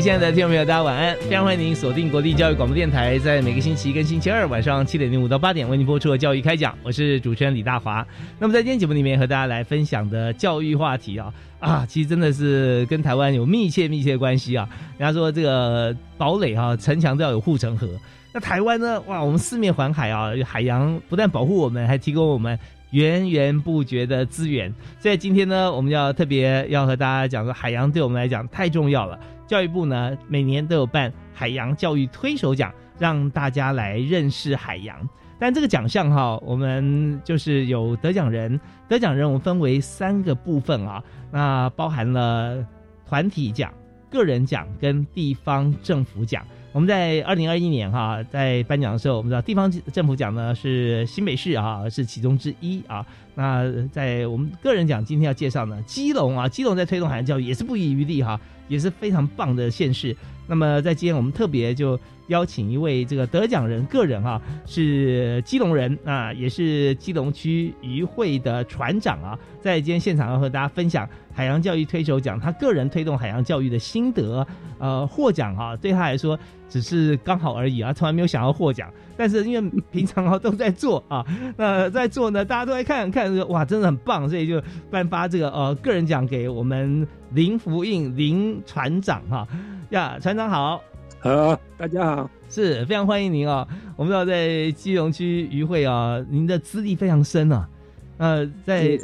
[0.00, 1.14] 位亲爱的听众朋友，大家晚安！
[1.28, 8.06] 非常欢迎您锁定国立教育广播电台，在每个星期一跟星期二晚上七点零五到八点为您播出的教育开讲，我是主持人李大华。
[8.38, 14.66] 那么在今天节目里面和大家来分享的教育话题啊啊，其实真的是跟台湾有密切密切关系啊。
[14.96, 17.86] 人家说这个堡垒啊，城墙都要有护城河。
[18.32, 18.98] 那台湾呢？
[19.02, 22.58] 哇，我们四面环海啊，海洋不但保护我们，还提供我们
[22.92, 24.74] 源源不绝的资源。
[24.98, 29.20] 所以今天呢，我们要特别要和大家讲说，海洋对我们来讲太重要了。
[29.50, 34.96] 教育部呢，每年都有办海洋教育推手奖，让大家来认识海洋。
[35.40, 42.64] 但这个奖项哈，我们就是有得奖人，得奖人我们分为三个部分啊，那包含了
[43.04, 43.74] 团体奖、
[44.08, 46.46] 个人奖跟地方政府奖。
[46.72, 53.04] 我们在二零二一年哈，在颁奖的时候，我们知道地方政府奖呢是新北市啊，是其中之一啊。
[53.34, 58.40] 那在我们个人奖今天要介绍呢，基隆啊，基隆在推动海洋教育也是不遗余力哈。
[58.68, 60.16] 也是非常棒的县市。
[60.46, 61.98] 那么在今天我们特别就
[62.28, 74.46] 邀请一位这个得奖人个人哈，是基隆人啊，也是基隆区渔会的船长啊，在今天现场要和大家分享海洋教育推手奖，他个人推动海洋教育的心得。
[74.78, 76.38] 呃，获奖哈，对他来说
[76.70, 78.90] 只是刚好而已啊，从来没有想要获奖。
[79.16, 81.22] 但是因为平常啊都在做啊，
[81.58, 89.46] 那在做呢，大家都在看看哇，真的很棒，所以就颁发这个呃个人奖给我们林福印林船长哈
[89.90, 90.82] 呀，船长好，
[91.18, 93.68] 好，大家好，是非常欢迎您啊。
[93.96, 97.68] 我们知道在基隆区渔会啊，您的资历非常深啊，
[98.16, 98.98] 呃，在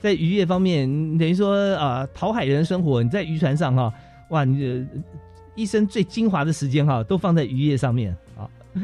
[0.00, 3.92] 在渔业方面，等于说啊，讨海人生活，你在渔船上哈，
[4.30, 4.86] 哇，你的
[5.54, 8.48] 一生最精华的时间哈，都放在渔业上面啊。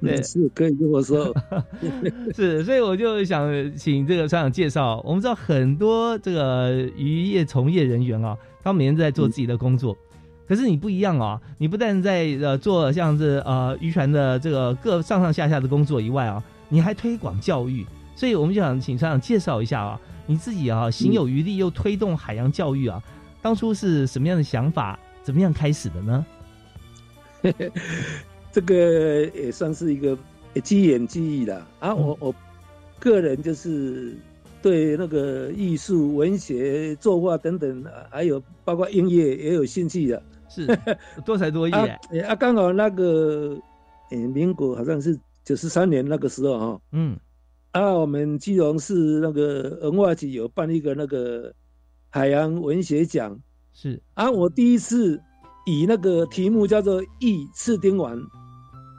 [0.00, 1.34] 对，是可以这么说，
[2.36, 5.00] 是，所以我就想请这个船长介绍。
[5.02, 9.96] 我们知道很多这个渔业从业人员啊，他每天都在做自己的工作，
[10.46, 17.86] 可是你不一样啊，你不但在呃做像是呃渔船的这个各上上下下的工作以外啊，你还推广教育。
[18.14, 23.02] 所以我们就想请船长介绍一下啊，你自己啊行有余力又推动海洋教育啊，
[23.40, 26.26] 当初是什么样的想法，怎么样开始的呢？
[28.52, 30.16] 这个也算是一个
[30.62, 31.92] 机缘机遇了啊！
[31.92, 32.32] 我我
[33.00, 34.14] 个人就是
[34.62, 40.66] 对那个艺术、文学、作画等等，还有包括音乐也有兴趣的，是
[41.26, 41.72] 多才多艺。
[41.72, 43.58] 啊，刚好那个
[44.10, 47.18] 诶，民国好像是九十三年那个时候哈，嗯，
[47.72, 51.52] 啊，我们基隆市那个文化局有办一个那个
[52.10, 53.36] 海洋文学奖，
[53.74, 55.20] 是啊，我第一次
[55.66, 58.16] 以那个题目叫做《一次丁丸》。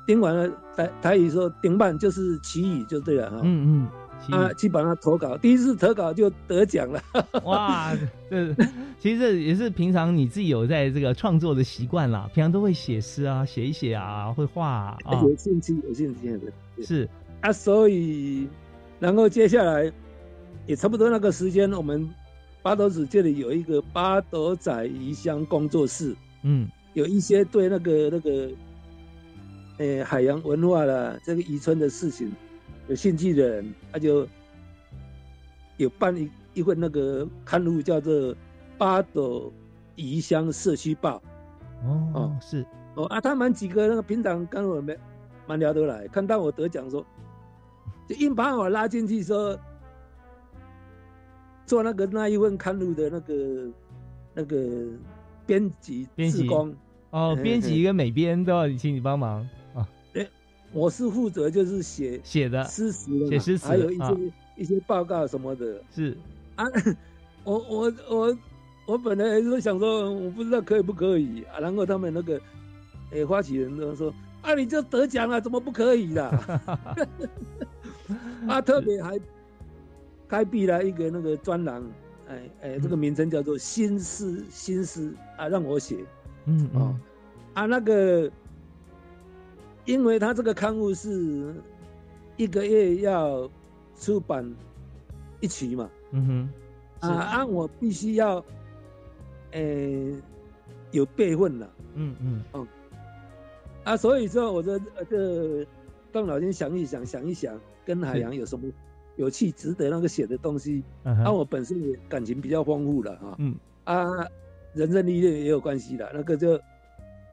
[0.06, 3.40] 丁完了，台台语说丁半就是奇语就对了哈。
[3.42, 3.90] 嗯
[4.30, 7.02] 嗯，啊，去把它投稿，第一次投稿就得奖了。
[7.46, 7.92] 哇，
[8.30, 8.56] 这
[9.00, 14.98] 其实也是平常你自己有在这个创作的习惯啦，平常都会写诗啊，写一写啊，会画啊。
[15.24, 16.52] 有兴趣，有兴趣的。
[16.84, 17.10] 是
[17.42, 18.48] 啊，所以
[19.00, 19.92] 然后接下来
[20.68, 22.08] 也差不多那个时间，我们
[22.66, 26.16] 八斗子这里有一个八斗仔鱼香工作室。
[26.42, 28.50] 嗯，有一些对那个那个。
[29.78, 32.32] 诶，海洋文化的这个渔村的事情，
[32.88, 34.26] 有兴趣的人，他就
[35.78, 38.14] 有办一一份那个刊物，叫做
[38.78, 39.52] 《八斗
[39.98, 41.22] 渔乡社区报》。
[42.16, 42.66] 哦，是
[42.96, 44.98] 哦啊，他们几个那个平常跟我们
[45.46, 47.06] 蛮聊得来，看到我得奖，说
[48.08, 49.60] 就硬把我拉进去，说
[51.66, 53.34] 做那个那一份刊物的那个
[54.34, 54.58] 那个
[55.46, 56.74] 编辑、编辑工
[57.12, 59.48] 哦，编辑跟美编都要请你帮忙。
[60.74, 65.82] 我是负责就是写写的诗词的，写诗词，还有一些一些报告什么的。
[65.90, 66.18] 是
[66.56, 66.66] 啊，
[67.46, 68.38] 我我我
[68.86, 71.60] 我本来是想说，我不知道可以不可以啊。
[71.60, 72.42] 然后他们那个，
[73.12, 76.60] 诶，发起人都说，啊，你就得奖了，怎么不可以啦？
[78.46, 79.18] 啊，特别还
[80.28, 81.84] 开辟了一个那个专栏，
[82.28, 85.98] 哎哎，这个名称叫做“新诗新诗”啊，让我写。
[86.46, 86.96] 嗯哦，
[87.54, 88.30] 啊，那个，
[89.86, 91.54] 因为他这个刊物是
[92.38, 93.50] 一个月要
[94.00, 94.56] 出版
[95.42, 95.90] 一期嘛。
[96.12, 96.50] 嗯哼。
[97.00, 98.44] 啊，按我必须要。
[99.52, 100.14] 诶，
[100.92, 102.68] 有备份了，嗯嗯哦，
[103.86, 104.78] 啊，所以说我这
[105.10, 105.66] 这
[106.12, 108.70] 动脑筋想一想，想一想，跟海洋有什么
[109.18, 110.84] 有趣、值得那个写的东西？
[111.04, 114.08] 啊，我本身也感情比较丰富了哈，嗯啊，
[114.74, 116.60] 人生历练也有关系的，那个就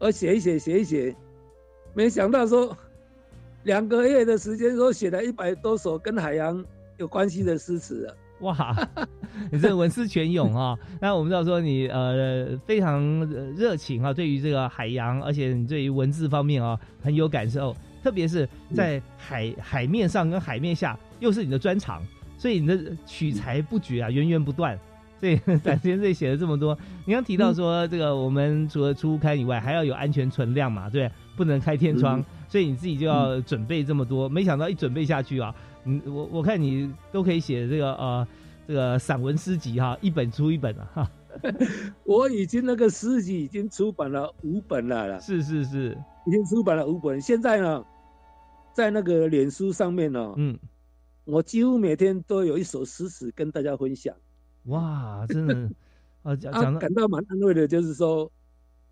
[0.00, 1.14] 我写一写，写一写，
[1.94, 2.76] 没想到说
[3.64, 6.64] 两个月的时间，说写了一百多首跟海洋
[6.98, 8.16] 有关系的诗词了。
[8.40, 8.76] 哇，
[9.52, 10.76] 你这文思泉涌啊！
[11.00, 13.24] 那我们知道说你呃非常
[13.54, 22.02] 热情啊，对于这个海洋，而且你对于文字方面啊很有感受，特别是在海海面上跟海面下又是你的专长，
[22.36, 24.78] 所以你的取材不绝啊，源源不断。
[25.20, 26.76] 所以展先生写了这么多，
[27.06, 34.28] 你刚提到说这个我们除了出刊以外，还要有安全存量嘛，对，不能开天窗，所以你自己就要准备这么多。
[34.28, 35.54] 没想到一准备下去啊。
[35.84, 38.26] 嗯，我我看你都可以写这个呃，
[38.66, 41.10] 这个散文诗集哈，一本出一本啊哈。
[42.04, 45.20] 我已经那个诗集已经出版了五本了啦。
[45.20, 45.96] 是是是，
[46.26, 47.20] 已经出版了五本。
[47.20, 47.84] 现在呢，
[48.72, 50.58] 在那个脸书上面呢，嗯，
[51.24, 54.14] 我几乎每天都有一首诗词跟大家分享。
[54.64, 55.70] 哇，真的
[56.22, 58.30] 啊，讲感到蛮安慰的，就是说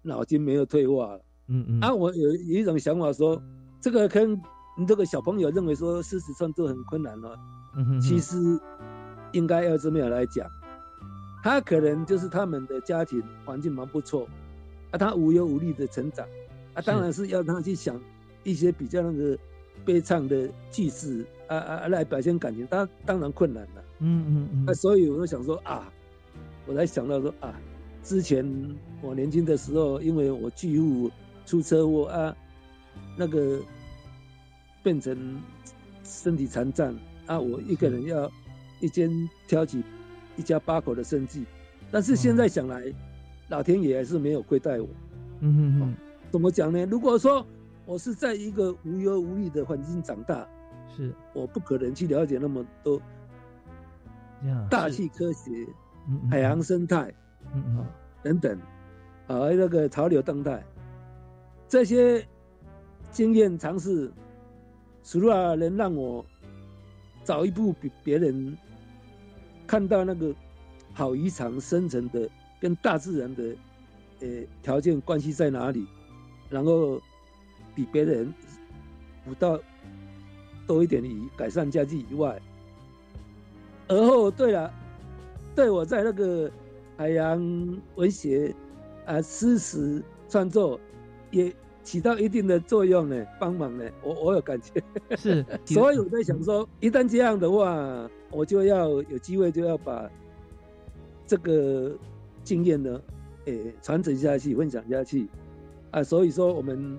[0.03, 1.25] 脑筋没有退化了。
[1.49, 1.81] 嗯嗯。
[1.81, 3.43] 啊，我有有一种想法说，
[3.81, 4.41] 这个跟。
[4.79, 7.37] 你这个小朋友认为说诗词创作很困难了，
[7.77, 8.39] 嗯哼其实
[9.33, 10.49] 应该要这么样来讲，
[11.43, 14.27] 他可能就是他们的家庭环境蛮不错，
[14.93, 16.27] 啊，他无忧无虑的成长，
[16.73, 18.01] 啊，当然是要他去想
[18.43, 19.37] 一些比较那个
[19.85, 23.85] 悲唱的句子啊啊来表现感情，当当然困难了。
[24.01, 24.65] 嗯嗯嗯。
[24.67, 25.93] 那所以我就想说啊，
[26.67, 27.55] 我才想到说啊，
[28.03, 28.45] 之前
[29.03, 31.11] 我年轻的时候，因为我巨富
[31.45, 32.37] 出车祸啊，
[33.17, 33.61] 那个。
[34.83, 35.39] 变成
[36.03, 37.39] 身体残障啊！
[37.39, 38.33] 我一个人要
[38.81, 39.11] 一间
[39.47, 39.85] 挑起
[40.39, 41.45] 一家八口的生计，
[41.91, 42.91] 但是现在想来，
[43.49, 44.89] 老天爷还是没有亏待我。
[45.41, 45.95] 嗯嗯嗯，
[46.31, 46.87] 怎么讲呢？
[46.87, 47.47] 如果说
[47.91, 50.47] 我是在一个无忧无虑的环境长大，
[50.97, 51.13] 是。
[51.33, 53.03] 我不可能去了解那么多
[54.71, 55.67] 大气科学、
[56.31, 57.13] 海洋生态
[57.53, 57.83] 啊
[58.23, 58.57] 等等
[59.27, 60.65] 啊那个潮流动态
[61.67, 62.25] 这些
[63.11, 64.09] 经验尝试。
[65.03, 66.25] 除了能让我
[67.25, 68.57] 早一步比别人
[69.67, 70.33] 看到那个
[70.93, 73.57] 好渔场生成的跟大自然的
[74.21, 74.29] 呃
[74.63, 75.85] 条件关系在哪里，
[76.49, 77.01] 然后
[77.75, 78.33] 比别人
[79.25, 79.59] 不到
[80.67, 82.41] 多一点以改善家计以外，
[83.89, 84.73] 而后对了，
[85.55, 86.51] 对我在那个
[86.97, 87.41] 海洋
[87.97, 88.55] 文学
[89.07, 90.79] 啊诗词创作
[91.31, 91.53] 也。
[91.83, 94.83] 起到一定的作用呢，帮忙呢，我我有感觉，
[95.17, 100.09] 是， 所以我在想说，一旦这样的话，我就要有机会就要把
[101.27, 101.91] 这个
[102.45, 103.01] 经验呢，
[103.47, 105.27] 诶，传承下去，分享下去，
[105.91, 106.99] 啊，所以说我们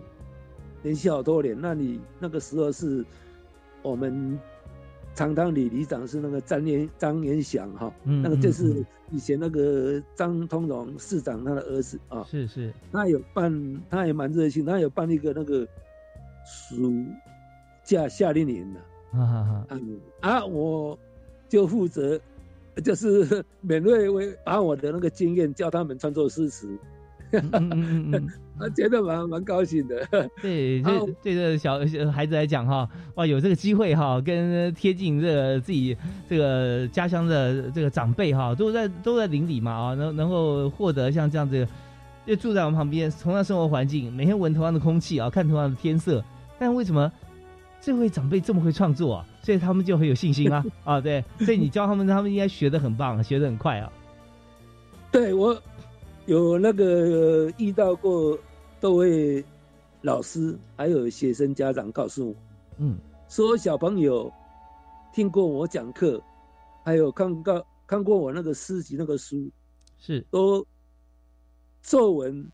[0.84, 3.06] 联系好多年，那你那个时候是
[3.82, 4.40] 我们。
[5.14, 15.68] 常常李里长是那个张延张延祥哈，那个就是以前那个张通荣市长他的儿子啊，是是，他有办，他也蛮热心，他有办一个那个
[16.46, 17.04] 暑
[17.84, 19.68] 假夏令营的，啊
[20.22, 20.98] 啊，我
[21.50, 22.18] 就负责
[22.82, 26.70] 就是 免费为把我的那个经验教他们创作诗词。
[27.32, 30.06] 他 觉得蛮蛮高兴的。
[30.42, 30.82] 对，对
[31.24, 31.80] 对这小
[32.12, 35.96] 孩子来讲哈，哇，有这个机会哈，跟贴近这个自己
[36.30, 41.68] 这个家乡的这个长辈哈，都在都在邻里嘛啊，能能够获得像这样子，
[42.26, 46.24] 就住在我们旁边，同样生活环境，每天闻同样的空气啊，看同样的天色，
[46.60, 47.12] 但为什么
[47.80, 49.26] 这位长辈这么会创作啊？
[49.42, 53.92] 所以他们就很有信心啊啊，对，所以你教他们，他们应该学的很棒，学的很快啊。
[55.12, 55.60] 对我。
[56.32, 58.40] 有那个遇到过
[58.80, 59.44] 多位
[60.02, 62.36] 老师，还有学生家长告诉我，
[62.78, 62.98] 嗯，
[63.28, 64.32] 说小朋友
[65.14, 66.24] 听过我讲课，
[66.86, 69.52] 还有看过看过我那个诗集那个书，
[70.00, 70.26] 是。
[70.32, 70.66] 都
[71.82, 72.50] 作文，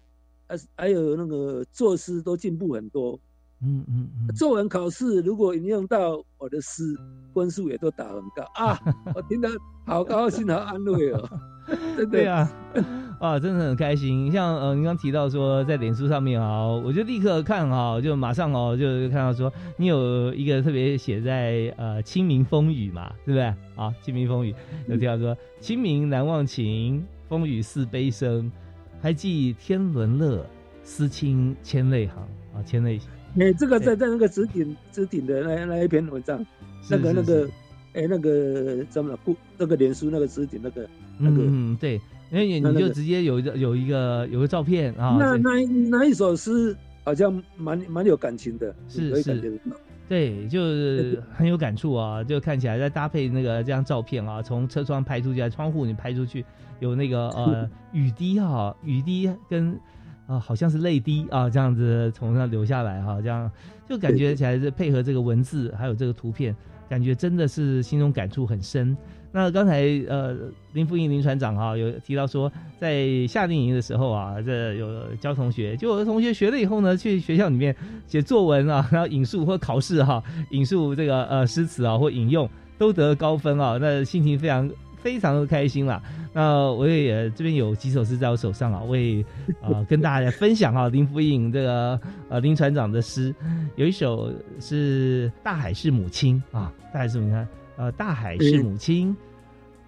[0.48, 3.20] 还还有那个作诗都进步很多，
[3.62, 6.84] 嗯嗯嗯，作文考试如果引用到我的诗，
[7.32, 8.44] 分数也都打很高。
[8.56, 8.76] 啊，
[9.14, 9.48] 我听得
[9.86, 11.30] 好高兴，好安慰哦。
[12.10, 12.50] 对啊，
[13.20, 14.32] 啊，真的很开心。
[14.32, 23.44] 像呃，您刚提到说在脸书上面啊，我就立刻看啊，就马上哦，就看到说你有一个特别写在呃清明风雨嘛，对不对？
[23.76, 24.56] 啊，清明风雨
[24.88, 28.50] 有提到说清明难忘情，风雨似悲声，
[29.02, 30.46] 还记天伦乐，
[30.84, 32.18] 思亲千泪行
[32.56, 33.00] 啊，千泪。
[33.40, 36.44] 哎，这个在在那个纸顶纸顶的那那一篇文章，
[36.90, 37.48] 那个那个，
[37.98, 39.18] 哎，那个怎么了？
[39.26, 40.88] 不，那个脸书那个纸顶那个
[41.18, 42.00] 那个，嗯，对，
[42.32, 45.18] 因为你就直接有一个有一个有个照片啊。
[45.20, 49.60] 那那那一首诗好像蛮蛮有感情的，是是，
[50.08, 52.24] 对，就是很有感触啊。
[52.24, 56.46] 就看起来再搭配那个这张照片啊，从车窗拍出去，窗户你拍出去，
[56.80, 59.78] 有那个 呃雨滴哈，雨滴跟。
[60.28, 63.50] 啊，好像是泪滴啊，这样子从那流下来哈，这样
[63.88, 66.54] 就感觉起来是配合这个文字还有这个图片，
[66.90, 68.96] 感觉真的是心中感触很深。
[69.32, 70.36] 那刚才呃
[70.74, 77.76] 林福英林船长哈有提到说，在夏令营的时候啊，这有教同学，就有的同学学了以后呢，去学校里面
[78.08, 84.70] 写作文啊，然后引述或考试哈，引述这个呃诗词啊或引用都得高分啊，那心情非常。
[85.08, 86.04] 非常的开心啦。
[86.34, 89.26] 那我也这边有几首诗在我手上啊，为
[89.62, 91.98] 啊跟大家分享啊 林福印这个
[92.28, 93.34] 呃林船长的诗，
[93.78, 97.48] 有一首是大海是母亲啊，大海是母亲，
[97.78, 99.16] 呃大海是母亲，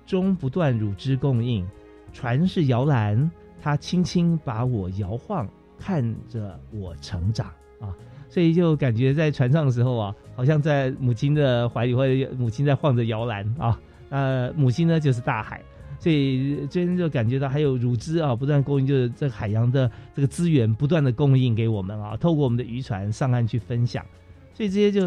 [0.05, 1.67] 终不断乳汁供应，
[2.13, 3.29] 船是摇篮，
[3.61, 5.45] 它轻轻把我摇晃，
[5.77, 7.47] 看着我成长
[7.81, 7.93] 啊，
[8.29, 13.77] 所以就感觉在船上的时候啊，好像在母亲的怀里，或者母亲在晃着摇篮啊。
[14.09, 15.63] 呃，母亲呢就是大海，
[15.99, 24.03] 所以这边就感觉到还有乳汁啊，不断供应，就是这海洋的这个资源不断的供应给我们啊，透过我们的渔船上岸去分享，
[24.53, 25.05] 所以这些就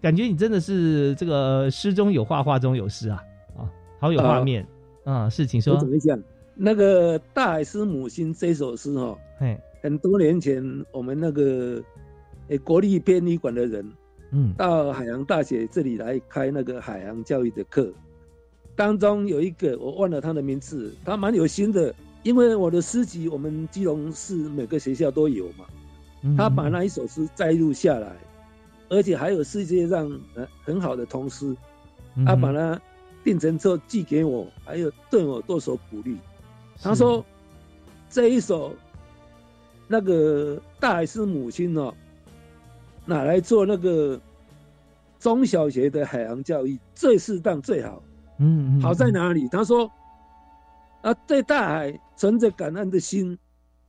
[0.00, 3.22] 感觉你真的是这个诗中有画，画中有诗啊，
[3.56, 4.66] 啊，好有画面
[5.04, 5.76] 啊，是，请说。
[5.78, 6.18] 怎么讲？
[6.54, 10.62] 那个大海是母亲这首诗哦，哎，很多年前
[10.92, 11.82] 我们那个
[12.48, 13.92] 诶国立编译馆的人，
[14.30, 17.92] 嗯，到海洋大学这里来开那个海洋教育的课。
[18.76, 21.92] 当中有一个我忘了他的名字，他蛮有心的，
[22.22, 25.64] 因为我的诗集我们基隆市每个学校都有嘛，
[26.36, 28.14] 他把那一首诗摘录下来，
[28.90, 31.56] 而且还有世界上呃很好的童诗，
[32.26, 32.78] 他把它
[33.24, 36.18] 定成之后寄给我，还有对我多所鼓励。
[36.82, 37.24] 他说
[38.10, 38.74] 这一首
[39.88, 41.94] 那个大海是母亲哦，
[43.06, 44.20] 拿来做那个
[45.18, 48.02] 中小学的海洋教育最适当最好。
[48.38, 49.48] 嗯，好在哪里？
[49.48, 49.90] 他说，
[51.02, 53.38] 啊，对大海存着感恩的心，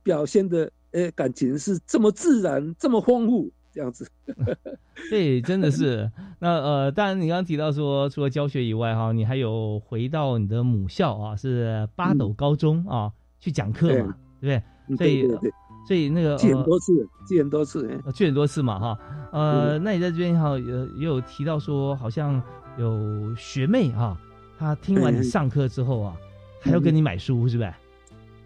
[0.02, 4.08] 表现的呃感情是这么自然，这么丰富，这样子。
[5.10, 6.10] 对，真的是。
[6.38, 14.96] 那呃，当然你刚刚提到说，除了教学以外哈，你还有回到你的母校啊，是八斗高中啊，去讲课嘛，对不对？
[14.96, 15.28] 所以，
[15.86, 18.98] 所以那个去很多次，去很多次，去很多次嘛哈。
[19.32, 22.42] 呃，那你在这边哈，有也有提到说，好像
[22.78, 24.16] 有学妹哈。
[24.58, 26.16] 他听完你上课之后啊，
[26.60, 27.72] 还要跟你买书，是不是？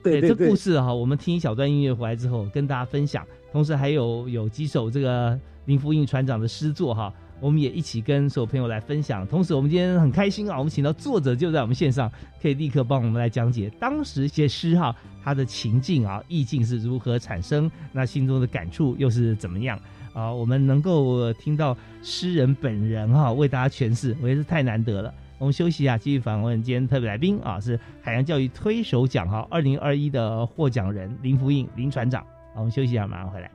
[0.02, 3.26] 对，这故事哈，我们听一小段音乐回来之后，跟大家分享。
[3.50, 9.26] 同时还有有几首这个林福印船长的诗作哈，我们也一起跟所有朋友来分享。
[9.26, 12.10] 同时，我们今天很开心啊，我们请到作者就在我们线上，
[12.42, 19.78] 可以立刻帮我们来讲解当时写诗哈，他的情境啊，意境是如何产生，那心中的感触又是怎么样
[20.12, 20.32] 啊？
[20.32, 25.14] 我们能够听到诗人本人哈为大家诠释，我觉得是太难得了。
[25.42, 32.24] 我们休息一下，继续访问今天特别来宾啊，是海洋教育推手奖哈二零二一的获奖人林福印林船长。
[32.54, 33.50] 我们休息一下，马上回来。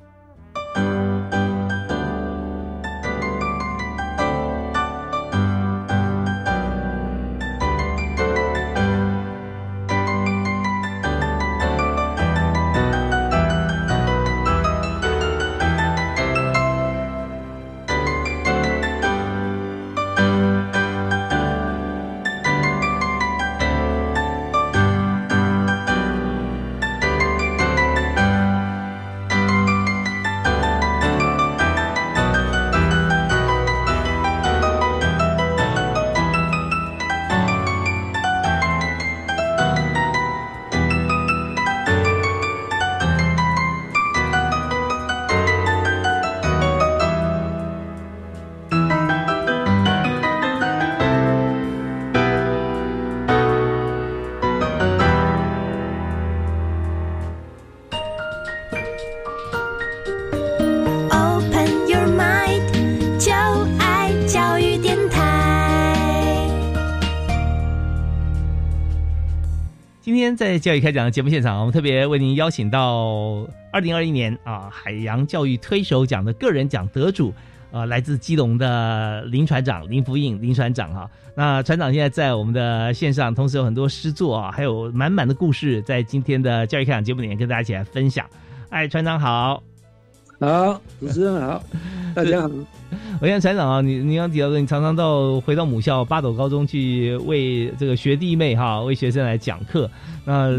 [70.59, 77.33] 教育开讲的节目现场，我们特别为您邀请到二零二一年啊海洋教育推手奖的个人奖得主，
[77.71, 81.09] 啊，来自基隆的林船长林福印林船长哈。
[81.35, 88.25] 那船长现在在我们的线上，同时有很多诗作啊，还有满满的故事，在今天的教育开讲节目里面跟大家一起来分享。
[88.69, 89.76] 哎，船长好。
[90.39, 91.63] 好，主持人好，
[92.13, 92.50] 大家好。
[93.20, 99.89] 我现在船长啊，你你刚提到说，你常常到回到母校八斗高中去为这个学弟妹哈，为学生来讲课。
[100.25, 100.56] 那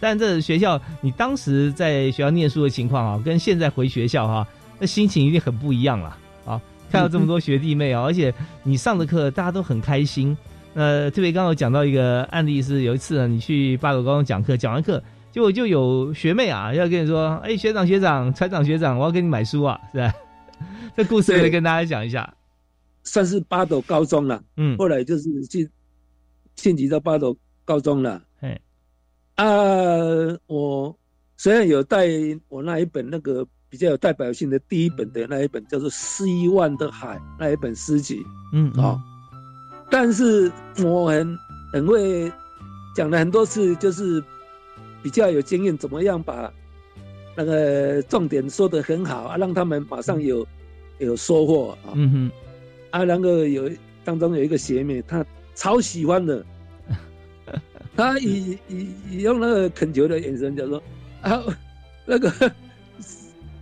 [0.00, 4.46] 但这学校，你当时在学校念书的情况啊，跟现在回学校哈，
[4.78, 6.16] 那心情一定很不一样了
[6.46, 6.58] 啊！
[6.90, 8.32] 看到这么多学弟妹啊，而且
[8.62, 10.34] 你上的课大家都很开心。
[10.72, 15.02] 那特别刚刚讲到一个案例，是有一次呢，你去八斗高中讲课，讲完课。
[15.30, 20.12] 结果就有学妹啊，要跟你说：“哎，学长学长，船长学长，我要给你买书啊，是吧？”
[20.96, 22.34] 这故事也跟大家讲一下。
[23.04, 25.68] 算是八斗高中了，嗯，后来就是进
[26.56, 28.20] 晋级到八斗高中了。
[28.40, 28.58] 哎，
[29.36, 29.46] 啊，
[30.46, 30.98] 我
[31.36, 32.06] 虽然有带
[32.48, 38.20] 我那一本那个比较有代表性的第一本的那一本叫做《希望的海》那一本诗集，
[38.52, 38.98] 嗯啊，
[39.90, 40.50] 但是
[40.82, 41.38] 我很
[41.72, 42.32] 很会
[42.96, 44.24] 讲了很多次，就是。
[45.02, 46.52] 比较有经验，怎么样把
[47.36, 50.46] 那个重点说的很好啊，让他们马上有
[50.98, 51.92] 有收获啊。
[51.94, 52.30] 嗯哼，
[52.90, 53.70] 啊，那个有
[54.04, 55.24] 当中有一个学妹，她
[55.54, 56.44] 超喜欢的，
[57.94, 60.82] 她以以以用那个恳求的眼神就说
[61.22, 61.42] 啊，
[62.04, 62.52] 那个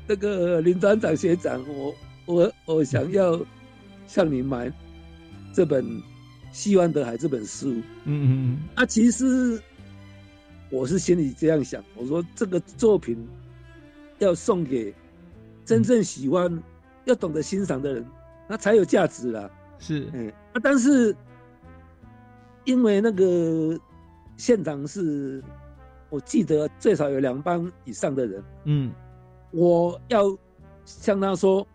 [0.06, 3.38] 那个林团长学长，我我我想要
[4.06, 4.72] 向你买
[5.52, 5.84] 这本
[6.52, 7.68] 《希望的海》这本书。
[7.72, 9.60] 嗯嗯嗯，啊，其实。
[10.70, 13.26] 我是心里这样想，我说这个作品
[14.18, 14.94] 要送给
[15.64, 16.62] 真正喜欢、
[17.04, 18.06] 要懂得欣赏的人，
[18.48, 19.50] 那才有价值啦。
[19.78, 21.14] 是，嗯，啊，但是
[22.64, 23.78] 因为那个
[24.36, 25.42] 现场是，
[26.10, 28.92] 我记得最少有两班以上的人，嗯，
[29.52, 30.36] 我要
[30.84, 31.66] 向他说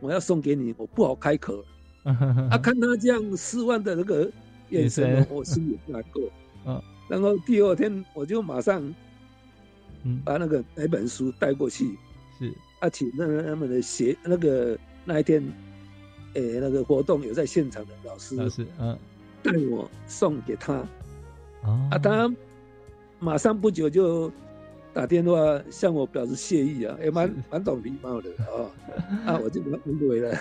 [0.00, 1.64] 我要送给你，我不好开口。
[2.50, 4.30] 啊，看他这样失望的那个
[4.68, 6.22] 眼神，我心里难过。
[6.66, 6.82] 嗯。
[7.08, 8.82] 然后第二天我就马上，
[10.02, 11.98] 嗯，把那个那本书带过去，
[12.38, 15.42] 是，而且那他们的写那个那一天，
[16.34, 18.98] 诶，那个活动有在现场的老师，老师，嗯，
[19.42, 20.74] 带我送给他，
[21.62, 22.34] 啊，他
[23.18, 24.32] 马上不久就。
[24.94, 28.70] 打电话向我表示谢意啊，也蛮蛮懂礼貌的啊，
[29.26, 30.32] 啊，我就不不回了。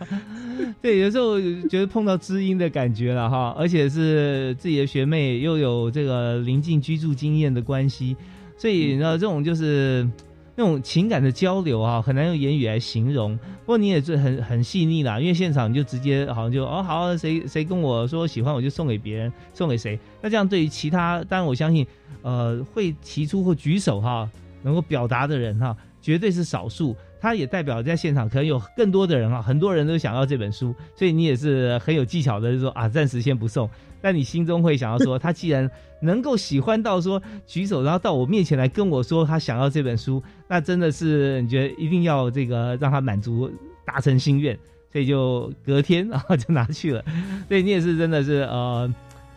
[0.80, 8.16] 对，有时候觉得碰到知音的感觉了哈，而且是自己的学妹，又有这个临近居住经验的关系，
[8.56, 10.08] 所以你知道这种就是。
[10.54, 13.36] 那种情感的交流啊，很难用言语来形容。
[13.36, 19.98] 不过你也是很很细腻啦，因为现场你就直接好像就哦好，谁谁跟我说喜欢，我就送给别人，送给谁。
[20.20, 21.86] 那这样对于其他，当然我相信，
[22.22, 24.28] 呃，会提出或举手哈，
[24.62, 26.94] 能够表达的人哈，绝对是少数。
[27.20, 33.70] 他也代表在现场可能有更多的人啊，很多人都想要这本书，所以你也是很有技巧的，就说啊，暂时先不送。
[34.02, 43.50] 但你心中会想要说，他既然能够喜欢到说举手，然后到我面前来跟我说他想要这本书，那真的是你觉得一定要这个让他满足
[43.86, 44.58] 达成心愿，
[44.92, 47.02] 所以就隔天然后就拿去了。
[47.48, 48.92] 所以你也是真的是呃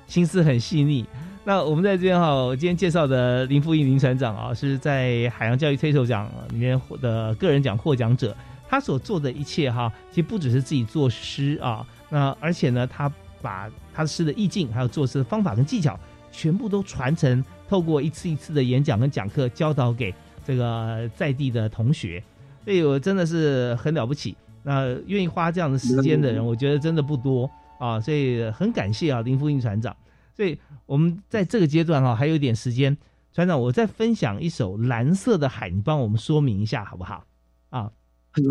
[0.07, 1.05] 心思很细腻。
[1.43, 8.35] 那我们在这边哈，我今天介绍的林富义林船长啊，是在海洋教育推手奖里面的个人奖获奖者。
[8.67, 15.97] 他所做的一切哈，其实不只是自己作诗啊，那而且呢，他把他的诗的意境，还有作诗的方法跟技巧，
[16.31, 22.21] 全部都传承，透过一次一次的演讲跟讲课，教导给这个在地的同学。
[22.65, 24.35] 所以我真的是很了不起。
[24.63, 28.01] 那愿意花这样的时间的人，我觉得真的不多啊。
[28.01, 29.95] 所以很感谢啊，林富印船长。
[30.35, 32.97] 所以我们在这个阶段哈，还有一点时间，
[33.31, 37.23] 船长，我再分享一首《蓝色的海》，你帮我们说明一下好不好？
[37.69, 37.91] 啊，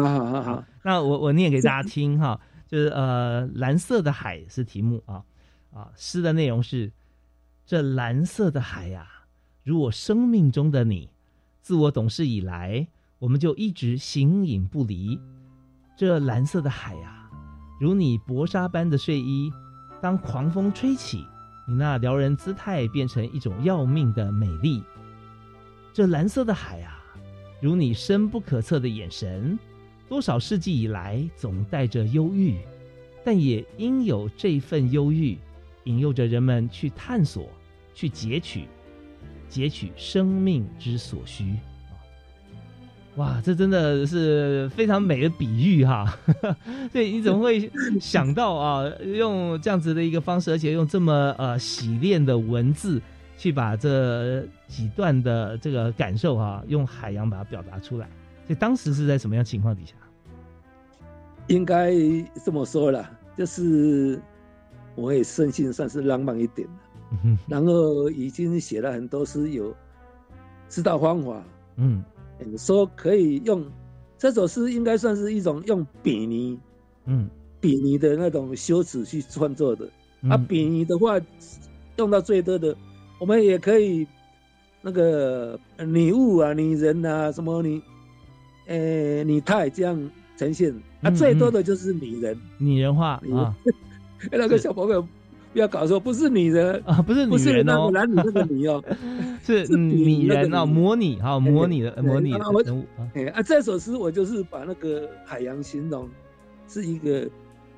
[0.02, 5.22] 好好好，那我我念给大家听哈，就是呃，《蓝色的海》是题目啊
[5.74, 6.92] 啊，诗的内容是：
[7.66, 9.08] 这蓝色的海呀，
[9.64, 11.10] 如我生命中的你，
[11.60, 12.86] 自我懂事以来，
[13.18, 15.20] 我们就一直形影不离。
[15.96, 17.28] 这蓝色的海呀，
[17.80, 19.52] 如你薄纱般的睡衣，
[20.00, 21.26] 当狂风吹起。
[21.66, 24.84] 你那撩人姿态变成一种要命的美丽，
[25.94, 27.02] 这蓝色的海啊，
[27.58, 29.58] 如你深不可测的眼神，
[30.06, 32.58] 多少世纪以来总带着忧郁，
[33.24, 35.38] 但也因有这份忧郁，
[35.84, 37.48] 引诱着人们去探索，
[37.94, 38.66] 去截取，
[39.48, 41.54] 截取生命之所需。
[43.16, 46.18] 哇，这真的是非常美的比喻哈！
[46.90, 47.70] 所以你怎么会
[48.00, 53.00] 想到啊，用这样子的一个方式，而且用这么呃洗练的文字
[53.38, 58.08] 去把这几段的这个感受哈，用海洋把它表达出来。
[58.46, 59.94] 所以当时是在什么样情况底下？
[61.46, 61.92] 应该
[62.44, 64.20] 这么说了，就是
[64.96, 69.74] 我也生性算是浪漫一点的，然后已经写了很多诗，有
[70.68, 71.42] 知道方法，
[71.76, 72.04] 嗯，
[72.56, 73.64] 说可以用
[74.18, 76.58] 这首诗应该算是一种用比拟，
[77.06, 77.28] 嗯，
[77.60, 79.88] 比拟的那种修辞去创作的。
[80.28, 81.20] 啊，比拟的话
[81.98, 82.74] 用到最多的，
[83.20, 84.06] 我们也可以
[84.80, 87.82] 那个拟物啊、拟人啊、什么拟，
[88.66, 90.74] 呃，拟态这样呈现。
[91.02, 93.54] 啊，最多的就是拟人，拟人化啊。
[94.30, 95.02] 那个小朋友
[95.52, 98.82] 不要搞错，不是女人啊，不是不是那男女那个拟 哦，
[99.42, 103.08] 是拟人哦，模拟哈，模拟的模拟人物啊。
[103.34, 106.08] 啊，这首诗我就是把那个海洋形容
[106.68, 107.28] 是一个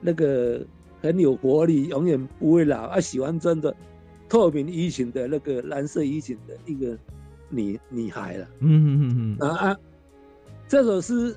[0.00, 0.64] 那个。
[1.02, 2.98] 很有活力，永远不会老啊！
[2.98, 3.72] 喜欢穿着
[4.30, 6.98] 透明衣裙的那个蓝色衣裙的一个
[7.50, 8.48] 女女孩了。
[8.60, 9.76] 嗯嗯嗯嗯啊！
[10.66, 11.36] 这首诗，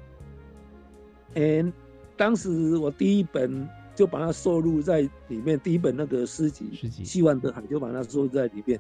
[1.35, 1.71] 嗯，
[2.15, 3.67] 当时我第一本
[3.99, 6.69] 就把它收录在里面，第一本那个诗集
[7.05, 8.79] 《希望的海》就把它收录在里面。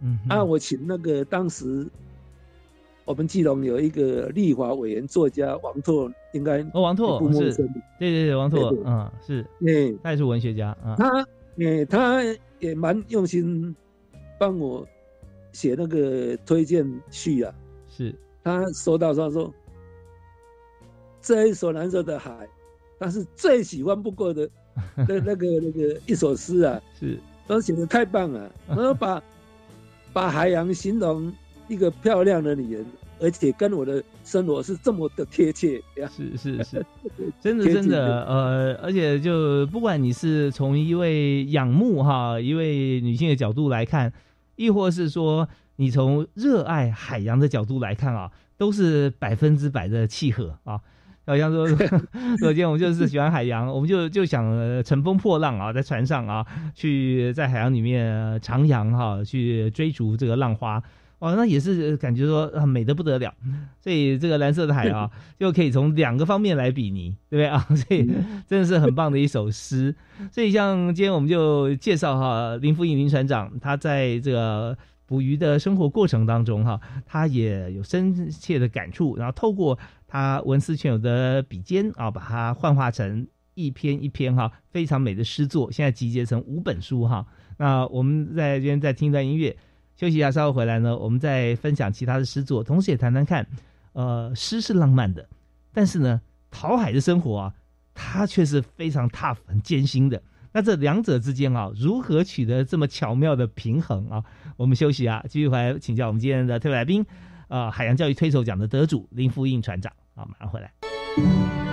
[0.00, 1.84] 嗯啊，我请那个当时。
[3.04, 7.66] 我们基隆有一个立法委员作家王拓，应该哦，王拓是，对
[7.98, 10.94] 对对，王拓，嗯，是，嗯，他也是文学家啊。
[10.96, 11.10] 他，
[11.56, 12.22] 嗯，他
[12.60, 13.74] 也蛮用心
[14.38, 14.86] 帮我
[15.50, 17.52] 写那个推荐序啊。
[17.88, 19.52] 是，他收到他说
[21.20, 22.48] 这一首蓝色的海，
[23.02, 24.48] 他是最喜欢不过的
[24.96, 26.80] 那那个那个一首诗啊。
[26.98, 29.22] 是，都写的太棒了， 然后把
[30.12, 31.32] 把海洋形容。
[31.68, 32.84] 一个漂亮的女人，
[33.18, 36.86] 而且跟我的生活是这么的贴切，是是是，
[37.40, 44.12] 真的真的，呃，而且就不管你是从一位仰慕哈一位女性的角度来看，
[44.56, 50.80] 亦或是说你从热爱海洋的角度来看啊，都是百分之百的契合啊。
[51.24, 51.68] 好像说，
[52.40, 54.44] 首先我们就是喜欢海洋，我们就就想
[54.82, 60.82] 乘风破浪啊，在船上啊，去在海洋里面徜徉哈，去追逐这个浪花。
[61.20, 63.32] 哦，那也是感觉说啊，美的不得了，
[63.80, 65.08] 所以这个蓝色的海啊，
[65.38, 67.64] 就可以从两个方面来比拟，对不对啊？
[67.76, 68.04] 所以
[68.48, 69.94] 真的是很棒的一首诗。
[70.32, 79.78] 所以像今天我们就介绍哈林福印林船长，他在这个捕鱼的生活过程当中哈，他也有深切的感触，然后透过
[80.12, 87.26] 他文思泉涌的笔尖啊，把它幻化成一篇一篇哈非常美的诗作，现在集结成五本书哈。
[87.56, 89.56] 那我们在这边再听一段音乐。
[89.96, 93.46] 休息一下，稍后回来呢，我们再分享其他的诗作，同时也谈谈看，
[93.94, 95.26] 呃，诗是浪漫的，
[95.72, 96.20] 但是呢，
[96.50, 97.54] 讨海的生活啊，
[97.94, 100.22] 它却是非常 tough、很艰辛的。
[100.52, 104.22] 那这两者之间啊，如何取得这么巧妙的平衡啊？
[104.58, 107.02] 我们休息啊，继续回来请教我们今天的特别来宾，
[107.48, 111.71] 呃，海洋教育推手奖的得主林福印船长好，马上回来。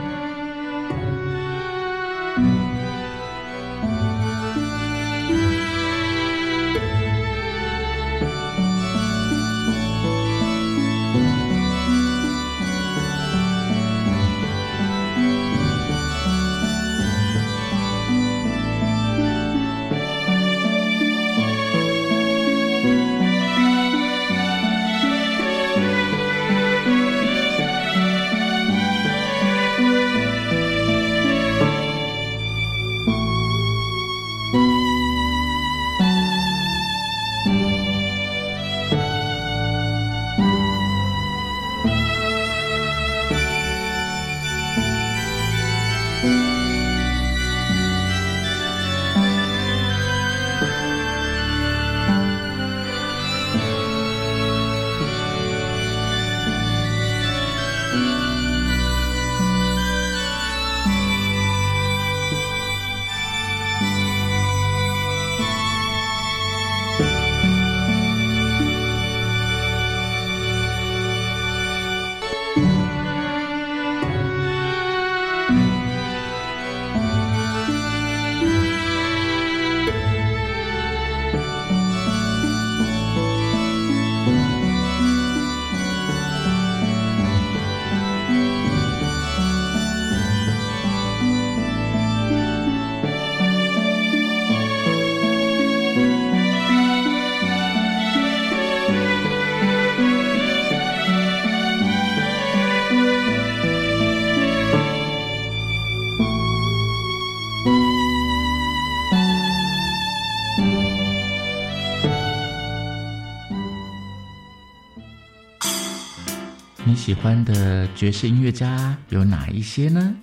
[117.29, 120.15] 欢的爵士音乐家有哪一些呢？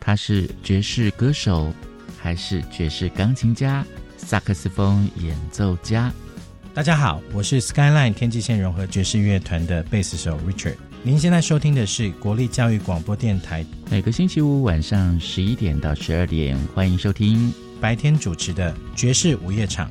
[0.00, 1.70] 他是爵士歌手，
[2.18, 3.84] 还是爵士钢琴家、
[4.16, 6.10] 萨克斯风演奏家？
[6.72, 10.76] 大家好，我是 Skyline 天际线融合爵士乐团的贝斯手 Richard。
[11.02, 19.90] 您现在收听的是国立教育广播电台，每个星期五晚上十一点到十二点，欢迎收听白天主持的爵士午夜场。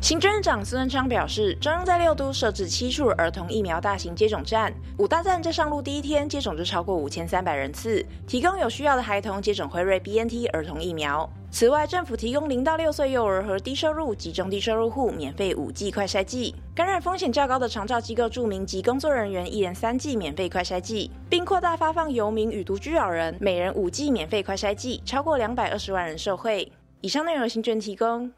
[0.00, 11.28] 行政院长孙文昌表示，中央在六都设置七处儿童疫苗大型接种站，五大站在上路第一天接种就超过五千三百人次，提供有需要的孩童接种辉瑞 BNT 儿童疫苗。
[11.50, 26.72] 此外，政府提供零到六岁幼儿和低收入及中低收入户免费五剂快筛剂，感染风险较高的长照机构住民及工作人员一人三剂免费快筛剂，并扩大发放游民与独居老人每人五剂免费快筛剂，超过两百二十万人受惠。
[27.02, 28.32] 以上内容由行政提供。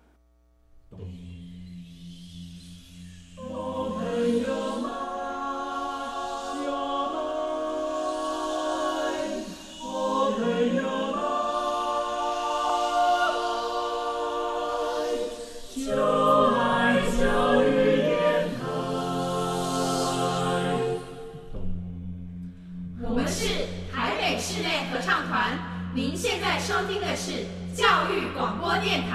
[28.72, 29.11] 育广播电台。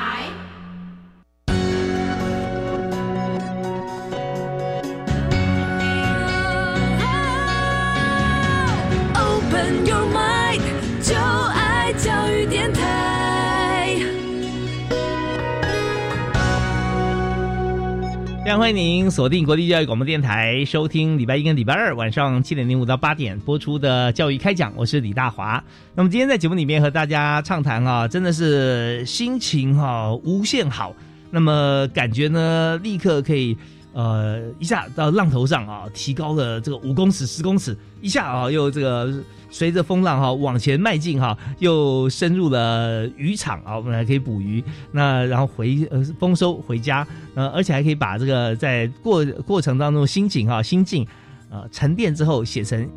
[18.47, 25.62] 非常欢迎您锁定国立教育广播电台，收听礼拜一跟礼拜二晚上七点零五到八点播出的教育开讲，我是李大华。
[25.93, 30.95] 那么今天在节目里面和大家畅谈啊，真的是心情哈无限好。
[31.29, 33.57] 那么感觉呢，立刻可以
[33.97, 39.12] 呃一下到浪头上啊，提高了这个五公尺、十公尺，一下啊又这个
[39.49, 44.63] 随着风浪哈往前迈进哈，又深入了渔场啊，我们还可以捕鱼。
[44.91, 51.03] 那然后回呃丰收回家，呃而且还可以把这个在过过程当中心情哈心境
[51.49, 52.88] 呃沉淀之后写成。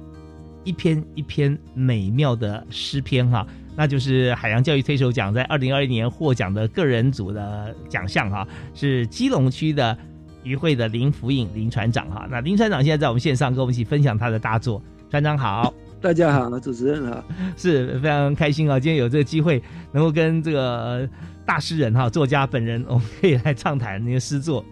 [0.62, 9.96] 一篇一篇美妙的诗篇哈，那就是海洋教育推手奖在二零二一年获奖的个人组的奖项哈，是基隆区的
[10.42, 12.26] 渔会的林福颖林船长哈。
[12.30, 17.24] 那林船长现在在我们线上跟我们一起分享他的大作，船长好，大家好，主持人好，
[17.56, 21.08] 是非常开心啊，今天有这个机会能够跟这个。
[21.46, 24.64] 大诗人哈，作家本人，我们可以来畅谈你的诗作。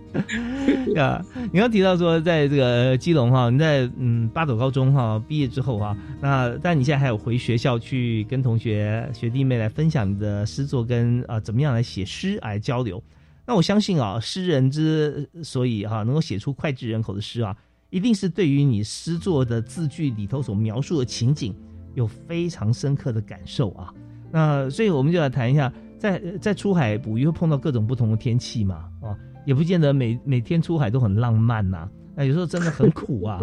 [0.97, 13.03] 啊，你刚提到说，在这个基隆哈，你在嗯八斗高中哈毕业之后哈，那但你现在还有回学校去跟同学学弟妹来分享你的诗作，跟啊怎么样来写诗来交流。
[13.49, 17.57] 那我相信啊，诗人之所以哈能够写出脍炙人口的诗啊，
[17.91, 21.53] 一定是对于你诗作的字句里头所描述的情景
[21.95, 23.93] 有非常深刻的感受啊。
[24.31, 25.73] 那所以我们就来谈一下。
[25.99, 28.89] 在在出海捕鱼会碰到各种不同的天气嘛？
[29.03, 31.91] 啊，也不见得每每天出海都很浪漫呐。
[32.15, 33.41] 那有时候真的很苦啊！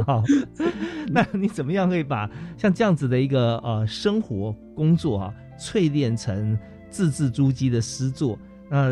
[1.11, 6.57] 那你怎么样可以把像这样子的一个呃生活工作啊，淬炼成
[6.89, 8.39] 字字珠玑的诗作？
[8.69, 8.89] 那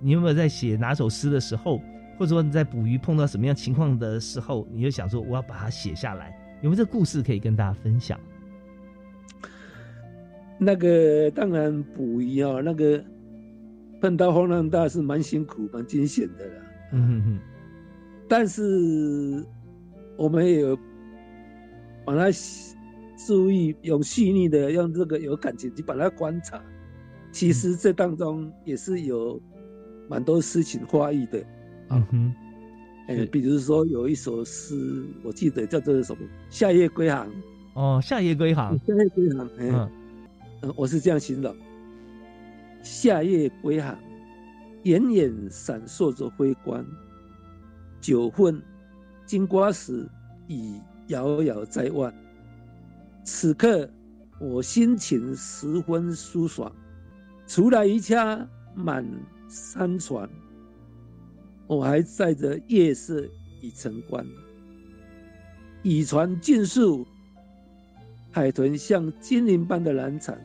[0.00, 1.80] 你有没有在写哪首诗的时候，
[2.18, 6.36] 或者说你在捕鱼碰到什么样情况的时候，你就想说我要把它写下来？
[6.62, 8.18] 有没有这故事可以跟大家分享？
[10.58, 13.04] 那个当然捕鱼啊，那个
[14.00, 16.62] 碰到风浪大是蛮辛苦、蛮惊险的啦。
[16.92, 17.38] 嗯哼哼。
[18.28, 19.44] 但是
[20.16, 20.76] 我们也有
[22.04, 22.28] 把它
[23.26, 26.60] 注意，用细腻的、用这个有感情去把它观察。
[27.30, 29.40] 其实这当中也是有
[30.08, 31.44] 蛮多诗情画意的。
[31.90, 32.34] 嗯哼。
[33.08, 37.26] 哎，比如说有一首诗，我记得叫做什么《夏夜归航》。
[37.74, 38.78] 哦，《夏夜归航》。
[38.86, 39.48] 夏夜归航。
[39.58, 39.90] 嗯。
[40.60, 41.54] 嗯，我是这样形容：
[42.82, 43.96] 夏夜归航，
[44.82, 46.84] 远远闪烁着辉光。
[48.00, 48.60] 九分
[49.24, 50.06] 金瓜石
[50.46, 52.12] 已遥遥在望。
[53.24, 53.88] 此刻
[54.40, 56.70] 我心情十分舒爽，
[57.46, 59.04] 除了一家满
[59.48, 60.28] 山船，
[61.66, 63.26] 我还载着夜色
[63.62, 64.26] 已成关，
[65.82, 67.06] 以船尽数，
[68.30, 70.38] 海豚像精灵般的难产，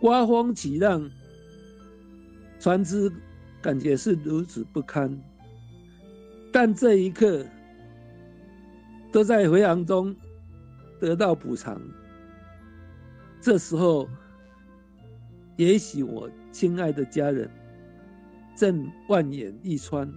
[0.00, 1.10] 刮风起浪，
[2.60, 3.10] 船只
[3.62, 5.18] 感觉是如此不堪，
[6.52, 7.46] 但这一刻
[9.10, 10.14] 都在回航中
[11.00, 11.80] 得到补偿。
[13.40, 14.08] 这时候，
[15.56, 17.50] 也许我亲爱的家人
[18.54, 20.08] 正万眼一穿，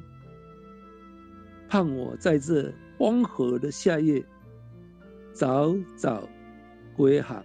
[1.68, 4.24] 盼我在这光和的夏夜
[5.34, 6.28] 早早
[6.96, 7.44] 归航。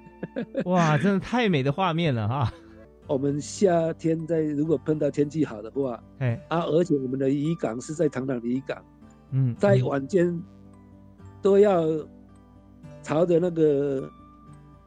[0.66, 2.52] 哇，真的太美的画面了哈！
[3.08, 8.84] 我们夏天在如果碰到天气好的话，哎啊，而且我们的渔港是在唐唐渔港，
[9.30, 10.38] 嗯，在晚间
[11.40, 11.86] 都要
[13.02, 14.10] 朝着那个。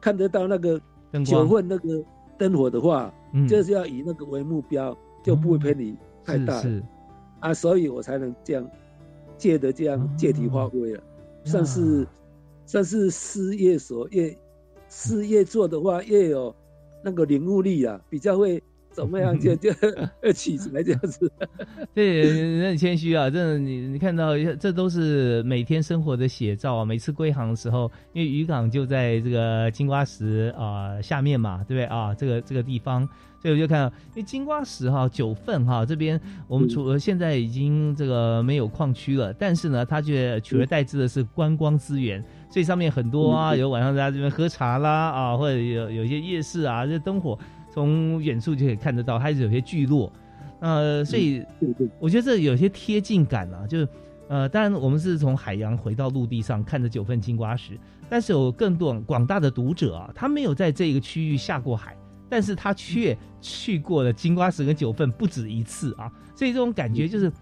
[0.00, 0.78] 看得到那个
[1.24, 2.04] 九份那个
[2.38, 3.12] 灯火的话，
[3.48, 6.60] 就是要以那个为目标，就不会偏离太大。
[6.60, 6.82] 是
[7.40, 8.70] 啊，所以我才能这样
[9.36, 11.02] 借的这样借题发挥了，
[11.44, 12.06] 算是
[12.64, 14.34] 算是事业所越
[14.88, 16.54] 事业做的话越有
[17.02, 18.62] 那个领悟力啊，比较会。
[18.94, 19.72] 怎么样就 就
[20.32, 21.30] 起来这样子？
[21.92, 23.28] 对，很谦虚啊！
[23.28, 26.84] 真的，你你看到这都是每天生活的写照啊。
[26.84, 32.14] 每次归航的时候，因为渔港就在这个金瓜石啊下面嘛，对不对啊？
[32.14, 33.04] 这个这个地方，
[33.42, 47.36] 所以我就看到，因为金瓜石哈九份哈这边，我们除了现在已经这个没有矿区了，但是呢，它却取而代之的是观光资源，所以上面很多啊，有晚上在这边喝茶啦啊，或者有有一些夜市啊，这灯火。
[47.74, 50.12] 从远处就可以看得到，还是有些聚落，
[50.60, 51.44] 呃，所以
[51.98, 53.88] 我觉得这有些贴近感啊，就是
[54.28, 57.76] 呃，当然我们是从海洋回到陆地上看着九份金瓜石，
[58.08, 61.96] 但是有更多广大的读者啊，他没有在这个区域下过海，
[62.28, 67.32] 但是他却去过了金瓜石跟九份不止一次啊，所以这种感觉就是。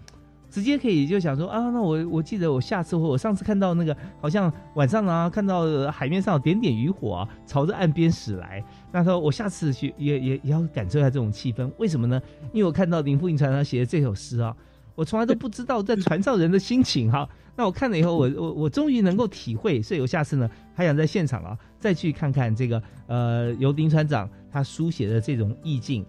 [0.49, 8.63] 直接可以就想说啊，那我我记得我下次或我上次看到那个好像晚上啊，看到海面上有点点渔火啊，朝着岸边驶来。
[8.95, 12.21] 那说我下次去也也也要感受一下这种气氛，为什么呢？
[12.53, 14.55] 因为我看到林富云船上写的这首诗啊，
[14.93, 17.27] 我从来都不知道在船上人的心情哈。
[17.55, 26.05] 那我看了以后，我我我终于能够体会，所以我下次呢还想在现场啊再去看看这个呃由林船长他书写的这种意境。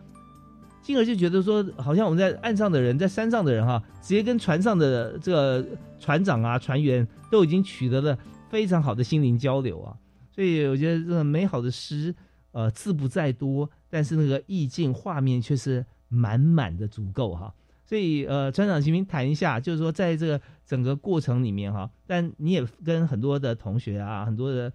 [0.83, 5.65] 进而就觉得说，好像我们在岸上的人，在山上的人哈，直接跟船上的这个
[5.99, 8.19] 船长啊、船员都已经取得了
[8.51, 9.97] 非常好的心灵交流啊。
[10.31, 12.15] 所以我觉得这个美好的诗，
[12.55, 17.55] 呃，字不在多，但是那个意境画面却是满满的足够哈。
[17.85, 24.73] 所以呃，船长，请您谈一下，就是说在这个整个过程里面哈，但你也跟很多的同学啊、很多的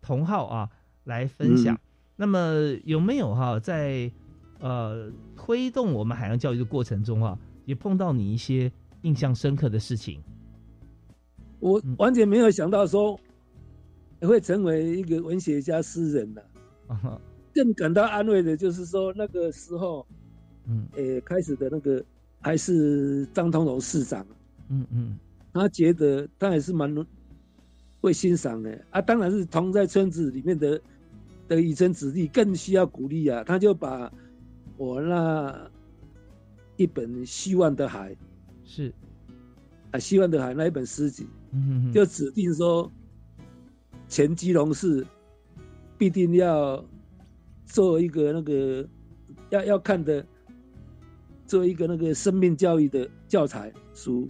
[0.00, 0.70] 同好啊
[1.04, 1.78] 来分享。
[2.16, 4.10] 那么有没有哈在？
[4.58, 10.18] 呃，推动我们海洋教育的过程中啊，也碰到你一些印象深刻的事情。
[11.60, 13.20] 我完全没有想到说
[14.22, 16.42] 会成为一个文学家、诗人的。
[17.54, 20.06] 更感到安慰的就是说，那个时候，
[20.66, 22.04] 嗯，诶，开始的那个
[22.40, 24.26] 还是张通荣市长，
[24.68, 25.18] 嗯嗯，
[25.54, 26.94] 他觉得他还是蛮
[28.00, 28.78] 会欣赏的。
[28.90, 29.00] 啊。
[29.00, 30.80] 当然是同在村子里面的
[31.48, 33.42] 的以身子弟更需要鼓励啊。
[33.42, 34.12] 他就把
[34.76, 35.70] 我那
[36.76, 38.12] 一本《希望的海》
[38.64, 38.92] 是。
[39.92, 41.26] 啊，《希望的海》那一本诗集，
[41.94, 42.92] 就指定说，
[44.08, 45.06] 前基隆市
[45.98, 46.84] 必定要
[47.64, 48.88] 做一个那个
[49.50, 50.24] 要要看的，
[51.46, 54.28] 做一个那个生命教育的教材书。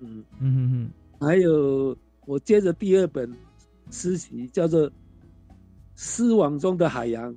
[0.00, 3.32] 嗯嗯嗯嗯，还有我接着第二本
[3.90, 4.88] 诗集叫做
[5.96, 7.32] 《丝网中的海洋》。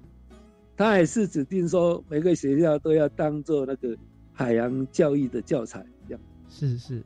[0.78, 3.96] 它也是指定说，每个学校都要当做那个
[4.34, 6.22] 海洋教育的教材这样。
[6.50, 7.04] 是是，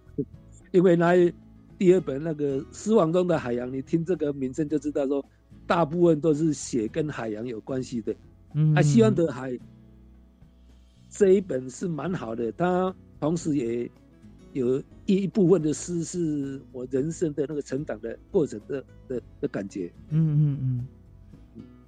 [0.71, 1.13] 因为那
[1.77, 5.25] 第二本那个《丝网中的海洋》，你听这个名称就知道说，
[5.67, 8.15] 大部分都是写跟海洋有关系的。
[8.53, 9.57] 嗯，啊，希望的海
[11.09, 13.89] 这一本是蛮好的，它同时也
[14.53, 19.91] 有一部分的诗是我人生的那个成长的过程的的的感觉。
[20.09, 20.87] 嗯嗯嗯。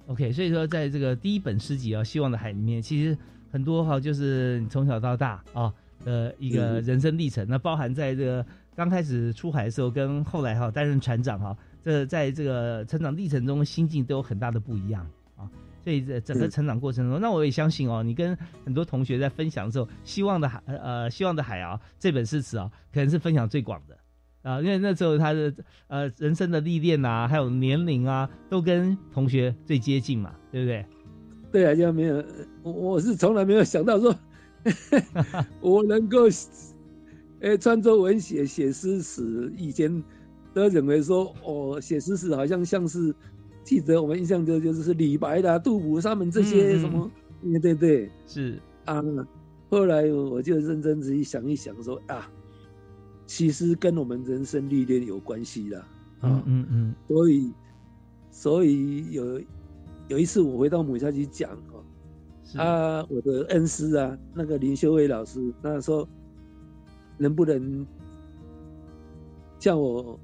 [0.06, 3.16] OK，所以说在这个第一本诗集啊，《希望的海》里面，其实
[3.50, 5.72] 很多哈，就是你从小到大啊
[6.04, 7.46] 的一个人生历程。
[7.48, 8.44] 那包含在这个
[8.74, 11.54] 刚开始出海的时候，跟后来哈担任船长哈，
[11.88, 15.48] 这在这个成长历程中心境都有很大的不一样啊。
[15.82, 23.96] 所以这整个成长过程中，那我也相信哦，你跟很多同学在分享的时候，《希望的海》呃，《希望的海》啊这本诗词啊，可能是分享最广的。
[24.42, 25.52] 啊，因为那时候他的
[25.86, 30.86] 呃人生的历练啊，还有年龄啊，都跟同学最接近嘛，对不对？
[31.50, 32.22] 对啊，就没有
[32.62, 34.14] 我我是从来没有想到说
[35.60, 36.28] 我能够，
[37.40, 40.02] 哎，创作文学写诗史，以前
[40.58, 43.14] 都认为说，哦，写诗史好像像是
[43.64, 47.10] 记得我们印象中就是是李白的、杜甫他们这些什么，
[47.42, 49.02] 对对对，是啊。
[49.70, 52.30] 后来我就认真仔细想一想，说啊，
[53.26, 55.78] 其实跟我们人生历练有关系的
[56.20, 57.52] 啊，嗯嗯，所以
[58.30, 59.40] 所以有
[60.08, 61.84] 有一次我回到母校去讲哦。
[62.56, 66.08] 啊，我的恩师啊，那个林修伟老师，那说
[67.18, 67.86] 能不能
[69.58, 70.18] 叫我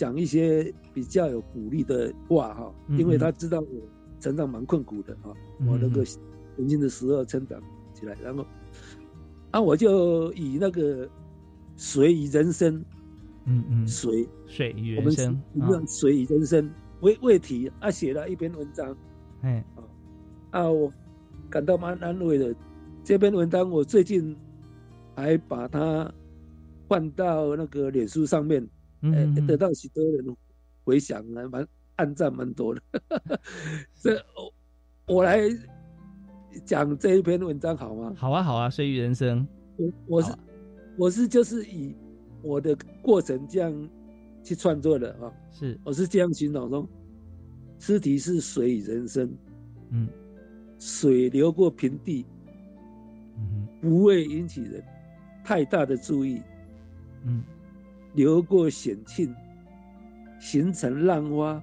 [0.00, 2.74] 讲一些比较有鼓励的话哈？
[2.88, 3.66] 因为他知道我
[4.18, 5.34] 成长蛮困苦的哈，
[5.66, 6.02] 我那个
[6.56, 7.60] 年轻的时候成长
[7.92, 8.46] 起来，然后
[9.50, 11.06] 啊，我就以那个
[11.76, 12.82] 水以人生，
[13.44, 16.70] 嗯嗯，水水与人生，我们用水与人生
[17.02, 18.96] 为为题啊，写了一篇文章，
[19.42, 19.82] 哎啊
[20.52, 20.90] 啊我。
[21.50, 22.54] 感到蛮安慰的。
[23.02, 24.36] 这篇文章我最近
[25.16, 26.08] 还把它
[26.86, 28.64] 放到那个脸书上面，
[29.00, 30.36] 嗯，得到许多人
[30.84, 32.82] 回响，还蛮暗赞蛮多的。
[34.00, 35.40] 这我我来
[36.64, 38.14] 讲这一篇文章好吗？
[38.16, 39.46] 好啊，好啊，水与人生。
[39.76, 40.32] 我我是
[40.96, 41.94] 我是就是以
[42.42, 43.88] 我的过程这样
[44.42, 45.32] 去创作的啊。
[45.52, 46.88] 是，我是这样形容说，
[47.78, 49.30] 诗题是水与人生，
[49.90, 50.08] 嗯。
[50.82, 52.24] 水流过平地，
[53.36, 54.82] 嗯不会引起人
[55.44, 56.40] 太大的注意。
[57.22, 57.44] 嗯，
[58.14, 59.34] 流过险境，
[60.38, 61.62] 形成浪花，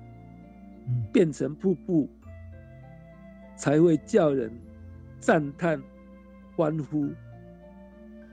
[1.11, 2.09] 变成瀑布，
[3.55, 4.51] 才会叫人
[5.19, 5.81] 赞叹、
[6.55, 7.07] 欢呼。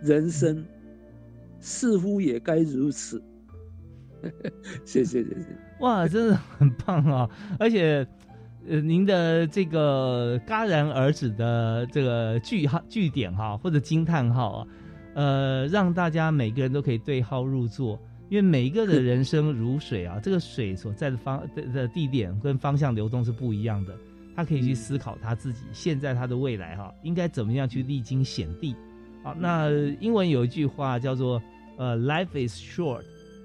[0.01, 0.65] 人生
[1.61, 3.23] 似乎也该如此。
[4.85, 5.47] 谢谢谢谢。
[5.81, 7.31] 哇，真的很棒啊！
[7.59, 8.07] 而且。
[8.67, 14.67] 呃，您的这个戛然而止的这个句号、句点哈，或者惊叹号啊，
[15.15, 17.99] 呃，让大家每个人都可以对号入座，
[18.29, 23.97] 因为每一个的人生如水啊，这个水所在的方的的地点跟方向流动是不一样的，
[24.37, 28.75] 他可以去思考他自己现在他的未来哈，应该怎么样去历经险地。
[29.23, 31.41] 好，那英文有一句话叫做
[31.79, 33.03] 呃，Life is short,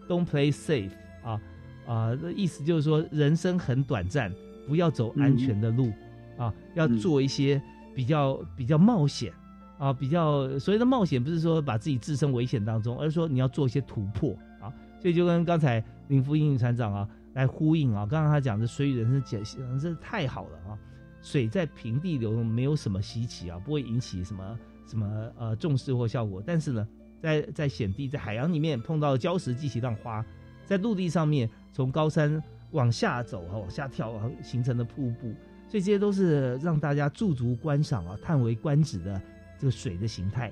[0.08, 0.92] don't play safe
[1.24, 1.42] 啊
[1.88, 4.32] 啊，意思就是说人生很短暂。
[4.68, 5.92] 不要走安全的路，
[6.38, 7.60] 啊，要做一些
[7.96, 9.34] 比较比较冒险，
[9.80, 14.70] 啊，比较所谓的冒险，不是说把自己置身危险当中，而是说你要做一些突破，啊，
[15.02, 20.78] 所以就跟刚才林福英船长啊来呼应啊，刚刚他讲的水与人生解析，真是太好了啊！
[21.22, 26.88] 水在平地流动没有什么稀奇啊，不会引起什么什么呃重视或效果，但是呢，
[27.22, 30.24] 在在险地在海洋里面碰到礁石激起浪花，
[30.66, 32.42] 在陆地上面从高山。
[32.72, 35.34] 往下走啊，往下跳啊，形成的瀑布，
[35.68, 39.20] 所以这些都是让大家驻足观赏啊、叹为观止的
[39.60, 40.52] 这个水的形态。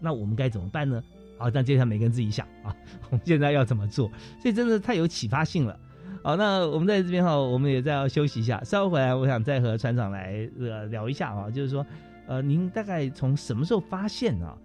[0.00, 1.02] 那我们该怎么办呢？
[1.38, 2.76] 好，那接下来每个人自己想啊，
[3.10, 4.08] 我们现在要怎么做？
[4.40, 5.76] 所以真的太有启发性了。
[6.22, 11.84] 好，那我们在这边哈，我们也在要休息一下，稍后回来，我想再和船长来呃聊一下啊，就是说，
[12.28, 14.56] 呃，您大概从什么时候发现啊，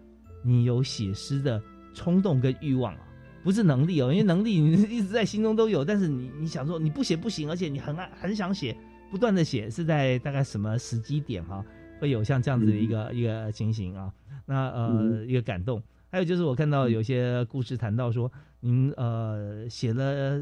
[0.44, 1.60] 你有写诗的
[1.96, 3.00] 冲动跟欲望啊？
[3.44, 8.76] 不是能力哦，因为能力你一直在心中都有，但是你你想说你不写不行，而且你很爱很想写，
[9.10, 11.64] 不断的写，是在大概什么时机点哈，
[12.00, 14.14] 会有像这样子的一个一个情形啊？
[14.46, 20.42] 那呃一个感动，还有就是我看到有些故事谈到说，您呃写了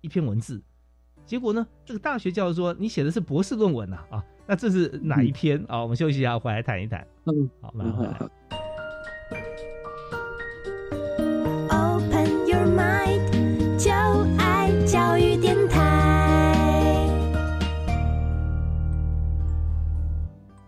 [0.00, 0.60] 一篇文字，
[1.24, 5.80] 结果呢这个大学教授说你写的是博士论文呐啊，那这是哪一篇啊？
[5.82, 7.06] 我们休息一下回来谈一谈。
[7.24, 8.16] 嗯，好，马上回来。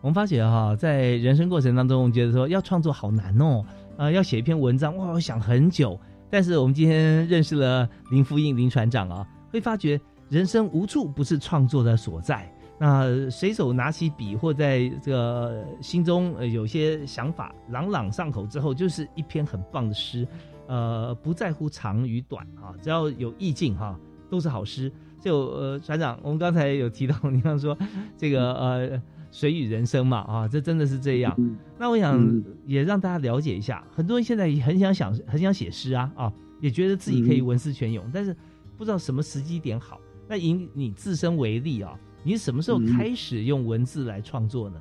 [0.02, 3.62] 我们发觉哈，在人生过程当中，觉得说要创作好难哦，
[3.98, 5.98] 啊，要写一篇文章哇，我想很久。
[6.30, 12.50] 但是我们今天认识了林福印林船长啊，会发觉人生无处不是创作的所在。
[12.78, 20.26] 那随手拿起笔，或在这个心中有些想法朗朗上口之后，就是一篇很棒的诗。
[20.66, 23.98] 呃，不在乎长与短啊，只要有意境哈，
[24.30, 24.90] 都是好诗。
[25.20, 27.76] 就呃，船长，我们刚才有提到，你刚说
[28.16, 29.02] 这个呃。
[29.30, 31.36] 水与人生嘛，啊，这真的是这样。
[31.78, 38.34] 那我想也让大家了解一下，很多人现在也很想想，很想写诗啊，啊，也觉得自己可以文思泉涌，但是
[38.76, 40.00] 不知道什么时机点好。
[40.28, 44.80] 那以你自身为例啊，你什么时候开始用文字来创作呢？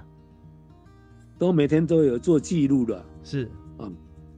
[1.38, 3.90] 都每天都有做记录了，是啊，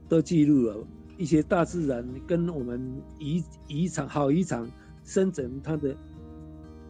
[0.08, 0.86] 都记录了
[1.18, 2.80] 一些大自然跟我们
[3.18, 4.70] 遗遗产好遗产
[5.04, 5.96] 生成它的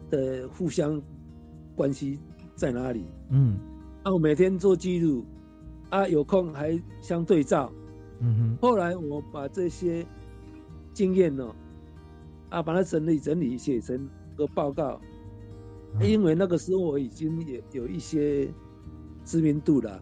[0.09, 1.01] 的互相
[1.75, 2.19] 关系。
[2.63, 3.05] 在哪里？
[3.29, 3.59] 嗯，
[4.03, 5.25] 啊，我每天做记录，
[5.89, 7.69] 啊，有空还相对照。
[8.21, 8.57] 嗯哼。
[8.61, 10.07] 后来我把这些
[10.93, 11.53] 经验呢，
[12.49, 14.07] 啊，把它整理整理，写成
[14.37, 15.01] 个报告。
[15.99, 18.47] 因为那个时候我已经也有一些
[19.25, 20.01] 知名度了。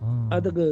[0.00, 0.28] 哦。
[0.30, 0.70] 啊，这个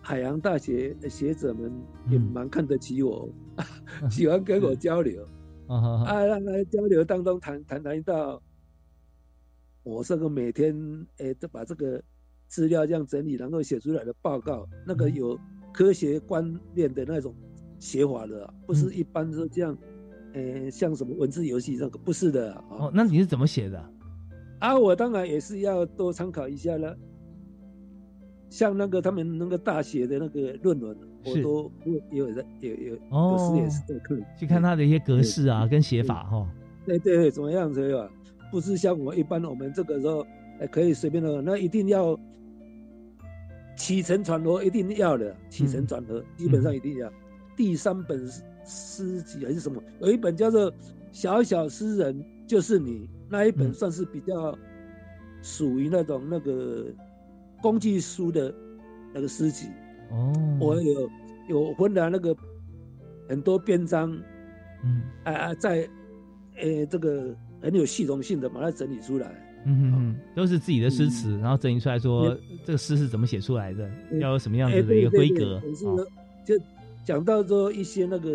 [0.00, 1.72] 海洋大学的学者们
[2.10, 3.28] 也蛮看得起我，
[4.10, 5.24] 喜欢跟我交流。
[5.68, 8.42] 啊，让他交流当中谈谈谈到，
[9.84, 10.74] 我这个每天
[11.18, 12.02] 诶都把这个
[12.48, 15.38] 资料这样整理，然后写出来的报告，那个有
[15.72, 17.34] 科学观念的那种
[17.78, 19.76] 写法的，不是一般是这样，
[20.34, 22.52] 诶像什么文字游戏那个不是的。
[22.70, 23.84] 哦，那你是怎么写的？
[24.60, 26.96] 啊，我当然也是要多参考一下了。
[28.48, 31.72] 像那个他们那个大学的那个论文，我都
[32.10, 36.46] 有有有有有时也是在看，去看他的一些格式啊，跟写法哈。
[36.84, 38.08] 对对对，怎么样子啊？
[38.52, 40.24] 不是像我一般，我们这个时候
[40.70, 42.16] 可以随便的，那一定要
[43.76, 47.12] 起承转合，一定要的，起承转合基本上一定要。
[47.56, 48.24] 第三本
[48.64, 49.82] 诗集还是什么？
[49.98, 50.70] 有一本叫做
[51.10, 54.56] 《小小诗人就是你》，那一本算是比较
[55.40, 56.86] 属于那种那个。
[57.62, 58.52] 工具书的
[59.14, 59.68] 那个诗集
[60.10, 61.08] 哦，我有
[61.48, 62.36] 有分了那个
[63.28, 64.10] 很多篇章，
[64.82, 65.88] 嗯啊啊，在
[66.56, 67.32] 诶这个
[67.62, 69.32] 很有系统性的把它整理出来，
[69.64, 73.88] 嗯哼哼，都是自己的诗词，然后整理出来说这个诗是怎么写出来的，
[74.20, 75.62] 要有什么样子的一个规格，
[76.44, 76.58] 就
[77.04, 78.30] 讲到说一些那个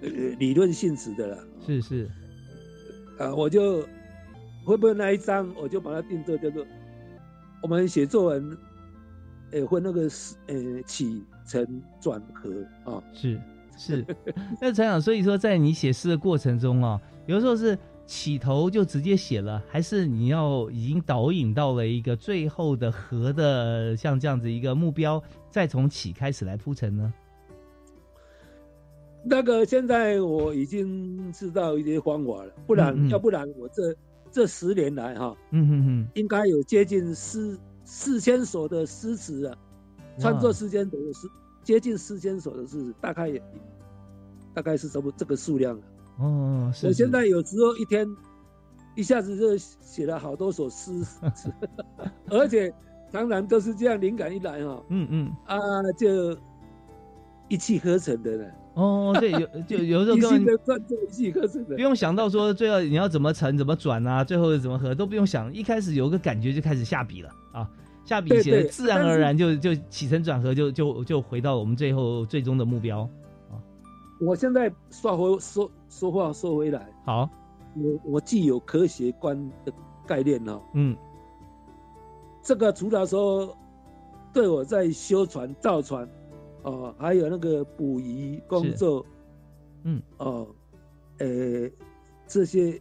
[0.00, 2.10] 呃理论性质的了，是是，
[3.18, 3.82] 啊，我就
[4.64, 6.66] 会不会那一章我就把它定做叫做。
[7.62, 8.58] 我们写作文，
[9.52, 11.64] 诶，会那个是呃起承
[12.00, 12.50] 转合
[12.90, 13.40] 啊，是
[13.78, 14.04] 是。
[14.60, 27.12] 那船长，所以说在你写诗的过程中啊，有时候是起头就直接写了，还是你要已经导引到了一个最后的和的像这样子一个目标，再从起开始来铺陈呢？
[29.24, 33.94] 那个现在我已经知道一些方法了，不然要不然我这。
[34.34, 39.54] 这十年来，哈，嗯哼哼，应该有接近四四千首的诗词啊，
[40.18, 41.28] 创作时间都有是
[41.62, 43.42] 接近四千首的是，大概也
[44.52, 45.82] 大概是什么这个数量了。
[46.18, 48.06] 哦，我现在有时候一天
[48.94, 50.92] 一下子就写了好多首诗，
[52.28, 52.72] 而且
[53.10, 55.58] 常常都是这样，灵感一来，哈，嗯嗯，啊，
[55.98, 56.36] 就
[57.48, 58.44] 一气呵成的呢。
[58.74, 60.56] 哦，对，有就有时候根本
[61.66, 67.68] 不用想到说最后你要怎么沉怎么转啊，最后怎么合都不用想，一开始有个感觉就开始下笔了啊，
[68.04, 73.00] 下笔写自然而然就就起承转合就就就回到我们最后最终的目标
[73.50, 73.56] 啊。
[74.20, 77.28] 我现在说回说说话说回来，好，
[77.74, 79.72] 我我既有科学观的
[80.06, 80.96] 概念哦，嗯，
[82.42, 83.56] 这个除了说
[84.32, 86.08] 对我在修船造船。
[86.64, 89.04] 哦，还有那个捕鱼工作，
[89.82, 90.46] 嗯，哦，
[91.18, 91.68] 呃，
[92.28, 92.80] 这些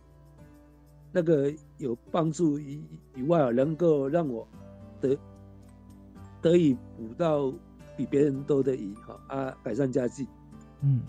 [1.12, 2.80] 那个有帮助以
[3.16, 4.48] 以外，能够让我
[5.02, 5.18] 得
[6.42, 7.52] 得以捕到
[7.98, 10.28] 比别人多的鱼，哈啊，改善家计，
[10.82, 11.02] 嗯，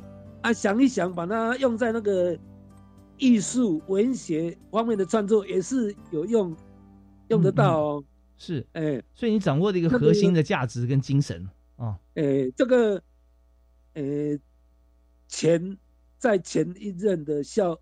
[0.42, 2.36] 啊，想一想，把它用在那个
[3.18, 6.56] 艺术文学方面的创作，也是有用，
[7.28, 8.04] 用得到哦，
[8.36, 11.48] 是，哎，所以你掌握的一个核心的价值跟精神。
[11.76, 13.02] 哦，哎，这个，
[13.94, 14.38] 诶，
[15.28, 15.78] 前
[16.18, 17.78] 在前一任的校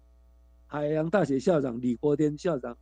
[0.66, 2.76] 海洋大学校长李国天校长，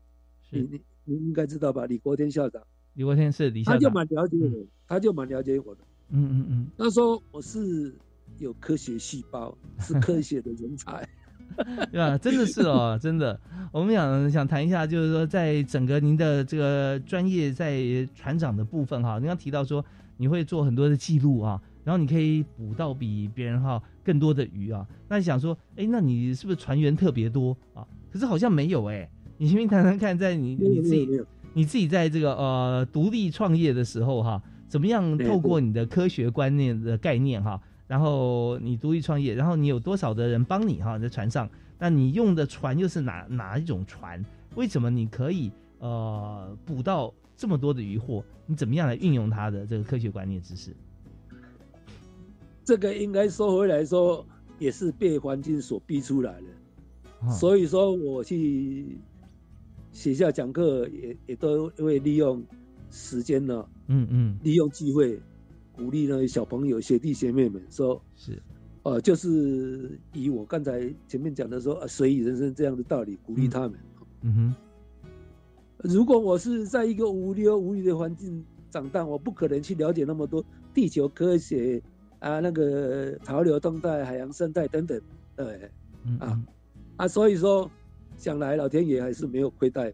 [0.51, 1.87] 你你你应该知道吧？
[1.87, 2.63] 李国天校长，
[2.99, 5.81] 李国天是李校长，他就蛮了解我，他就蛮了解我的。
[6.11, 7.95] 嗯嗯嗯，他说我是
[8.39, 11.09] 有科学细胞， 是科学的人才，
[11.93, 12.19] 对吧？
[12.19, 13.41] 真的是哦，真的。
[13.71, 17.81] 我们想想谈一下，就是说，在整个您的这个专业在
[18.17, 19.85] 船长的部分哈，您刚提到说。
[20.21, 24.85] 你会做很多的记录啊，然后你可以捕到比别人哈更多的鱼啊。
[25.09, 27.87] 那你想说，哎，那你是不是船员特别多啊？
[28.11, 29.09] 可是好像没有哎。
[29.37, 31.07] 你先谈谈看，在你你自己
[31.55, 41.49] 你自己在这个呃独立创业的时候哈，怎么样透过你的科学观念的概念哈，然后你独立创业，然后你有多少的人帮你哈在船上？
[41.79, 44.25] 那你用的船又是哪哪一种船？
[44.55, 47.13] 为什么你可以呃捕到？
[47.41, 50.75] 这么多的渔获，你怎么样来运用它的这个科学观念知识？
[52.65, 54.27] 这个应该说回来说，
[54.59, 57.31] 也是被环境所逼出来的。
[57.31, 58.99] 所以说，我去
[59.99, 62.41] 学校讲课，也也都会利用
[62.89, 63.69] 时间呢。
[63.89, 65.21] 嗯嗯，利用机会
[65.75, 68.41] 鼓励那些小朋友、学弟学妹们说：“是，
[68.85, 73.77] 呃，就是以我刚才前面讲的说，随意人生这样的道理，鼓励他们。”
[74.23, 74.55] 嗯哼。
[75.79, 81.83] 如果我是在一个无忧无虑的环境长大，我不可能去了解那么多地球科学
[82.21, 85.01] 啊，那个潮流动态、海洋生态等等，
[85.35, 85.69] 对，
[86.21, 86.41] 啊
[86.99, 87.69] 啊，所以说
[88.19, 89.93] 想来老天爷还是没有亏待，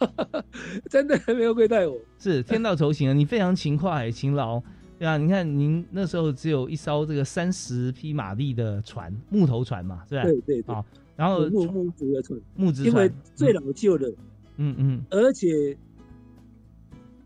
[0.90, 4.60] 真的没有亏待我，是天道酬勤啊，你非常勤快勤劳。
[4.98, 10.22] 对啊，你看您那时候只有一艘这个三十匹马力的船，木头船嘛，是吧？
[10.22, 10.82] 对对啊，
[11.14, 14.10] 然后木木质的船，木质船，因为最老旧的，
[14.56, 15.76] 嗯嗯，而且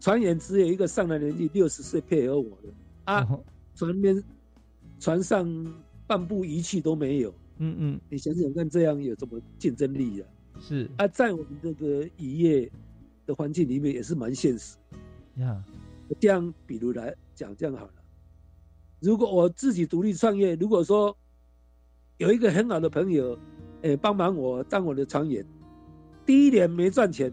[0.00, 2.68] 船员只有一个上了年纪六十岁配合我的。
[3.04, 3.24] 啊，
[3.76, 4.20] 船边
[4.98, 5.48] 船上
[6.08, 7.32] 半部仪器都没有，
[7.62, 10.26] 嗯嗯，你想想看，这样有什么竞争力呀？
[10.58, 12.70] 是啊，在我们这个渔业
[13.26, 14.76] 的环境里面也是蛮现实
[15.36, 15.62] 呀。
[16.18, 17.92] 这样，比如来讲，这样好了。
[19.00, 21.16] 如果我自己独立创业，如果说
[22.16, 23.38] 有一个很好的朋友，
[23.82, 25.44] 诶，帮忙我当我的船员，
[26.26, 27.32] 第一年没赚钱，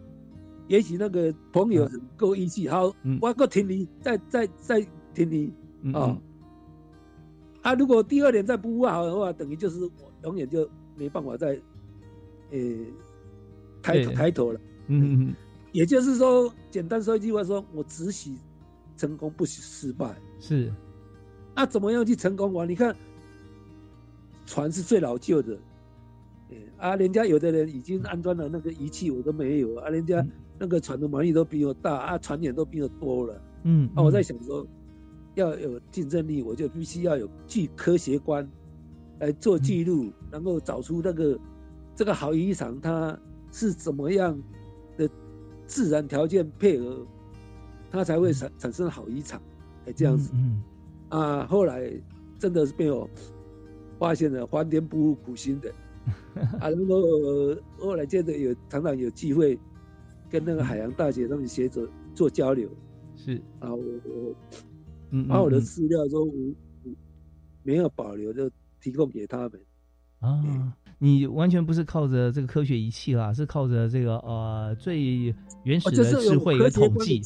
[0.67, 5.53] 也许那个朋友很够义气，好，我够挺你，再再再挺你
[5.93, 6.17] 啊。
[7.63, 11.59] 啊，如果第二年再不挖好的话，等于就是我永远就没办法再，
[12.51, 12.77] 诶，
[13.81, 14.59] 抬抬头了。
[14.87, 15.35] 嗯嗯。
[15.71, 18.35] 也就是说，简单说一句话，说我只许。
[18.99, 20.73] 成功不许失败，是。
[21.55, 22.51] 那怎么样去成功？
[22.53, 22.95] 哇，你看，
[24.47, 25.55] 船是最老旧的，
[26.77, 29.89] 啊，人家有的人已经安装了那个仪器，我都没有啊。
[29.89, 30.25] 人家
[30.57, 33.39] 那个船的马力都比我大，啊，船员都比我多了。
[33.65, 33.87] 嗯。
[33.93, 34.65] 啊，我在想说，
[35.35, 38.49] 要有竞争力，我就必须要有具科学观
[39.19, 41.39] 来做记录，能够找出那个
[41.95, 43.17] 这个好渔场它
[43.51, 44.37] 是怎么样
[44.97, 45.09] 的
[45.65, 47.05] 自然条件配合。
[47.89, 49.41] 它才会产产生好渔场，
[49.85, 50.61] 哎，这样子，嗯，
[51.07, 51.89] 啊，后来
[52.37, 53.09] 真的是被我
[53.97, 55.71] 发现了，翻天不负苦心的，
[56.59, 57.01] 啊，然后
[57.79, 59.57] 后来接着有常常有机会
[60.29, 62.69] 跟那个海洋大学他们学者做交流，
[63.15, 63.41] 是。
[63.61, 64.35] 啊，我我
[65.11, 66.29] 嗯把我的资料都
[67.63, 68.51] 没有保留，就
[68.81, 69.51] 提供给他们
[70.19, 70.73] 啊。
[70.99, 77.21] 你完全不是靠着这个科学仪器啦，是靠着这个呃最原始的智慧和统计。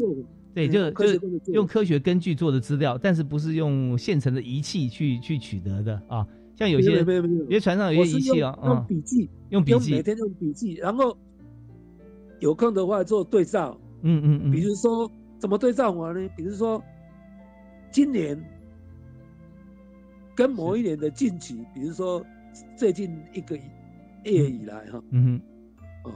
[0.53, 1.17] 对，就就是
[1.53, 6.27] 用科学根据做的资料，但是不是用现成的仪器去去取得的啊？
[6.57, 11.17] 像有些有些船上有些仪器啊，用笔记，用笔记，每天用笔记，然后
[12.41, 13.79] 有空的话做对照。
[14.01, 14.51] 嗯嗯嗯。
[14.51, 16.29] 比如说怎么对照我呢？
[16.35, 16.83] 比如说
[17.89, 18.37] 今年
[20.35, 22.25] 跟某一年的近期，比如说
[22.75, 25.41] 最近一个月以来哈，嗯
[26.03, 26.13] 哼，哦，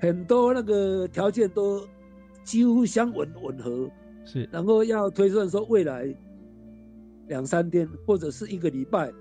[0.00, 1.86] 很多那个条件都。
[2.42, 3.88] 几乎相吻吻合，
[4.24, 6.12] 是，然后要推算说未来
[7.28, 9.12] 两三天或者是一个礼拜，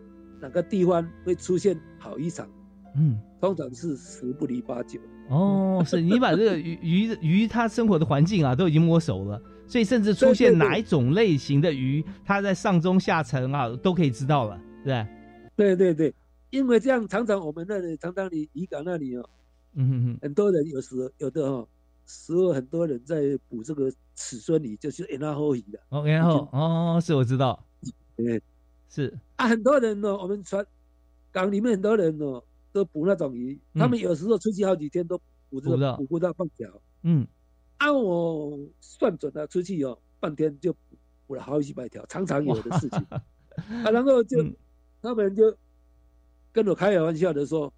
[0.41, 2.49] 哪个地方会出现好一场？
[2.95, 4.99] 嗯，通常是十不离八九。
[5.27, 9.39] 哦，是你把这个鱼鱼鱼它生活的环境啊都已经摸熟了，
[9.69, 15.07] 所以甚至出现哪一种类型的鱼，它在上中下层啊都可以知道了，对
[15.55, 15.75] 对？
[15.75, 16.15] 对对，
[16.49, 19.29] 因为这样常常我们那里常常你渔港那里哦，
[19.75, 21.65] 嗯哼哼，很多人有时有的哈。
[22.11, 25.79] 时候很多人在捕这个尺孙鱼，就是拉后鱼的。
[25.89, 27.63] 哦，N 后哦，是我知道，
[28.15, 28.41] 对，
[28.89, 29.15] 是。
[29.35, 30.65] 啊，很多人呢，我们船
[31.31, 32.41] 港里面很多人呢，
[32.71, 36.33] 都捕那种鱼，他们有时候出去好几天都捕这个捕不到。
[36.33, 36.67] 半条。
[37.03, 37.27] 嗯，
[37.79, 40.73] 按我算准了，出去哦，半天就
[41.27, 43.05] 捕了好几百条，常常有的事情。
[43.83, 44.37] 啊，然后就
[45.01, 45.53] 他们就
[46.53, 47.73] 跟我开玩笑的说：“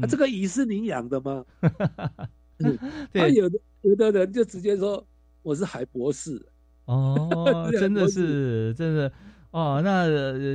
[0.00, 1.44] 啊，这个鱼是你养的吗？”
[3.12, 5.04] 他有的有的人就直接说
[5.42, 6.40] 我是海博士。
[6.84, 9.12] 哦， 真的是真的。
[9.50, 10.06] 哦，那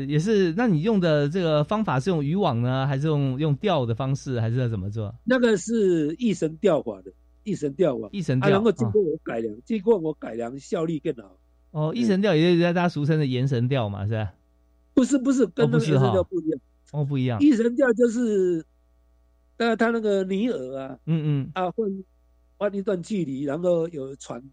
[0.05, 5.13] 也是，那你用的这个方法是用渔网呢，还是用用钓的方式，还是要怎么做？
[5.23, 7.11] 那个是一绳钓法的，
[7.47, 11.39] 一神钓啊，一神钓，然后经过我改良，经过我改良，效率更好。
[11.71, 14.33] 哦，一神钓也就是大家俗称的延神钓嘛，是吧？
[14.93, 16.59] 不是不是，跟那个延神钓不一样。
[16.91, 17.39] 哦，不一样。
[17.39, 18.65] 一神钓就是，
[19.55, 22.03] 呃，他那个泥饵啊，嗯嗯，啊换
[22.57, 24.43] 换一段距离，然后有船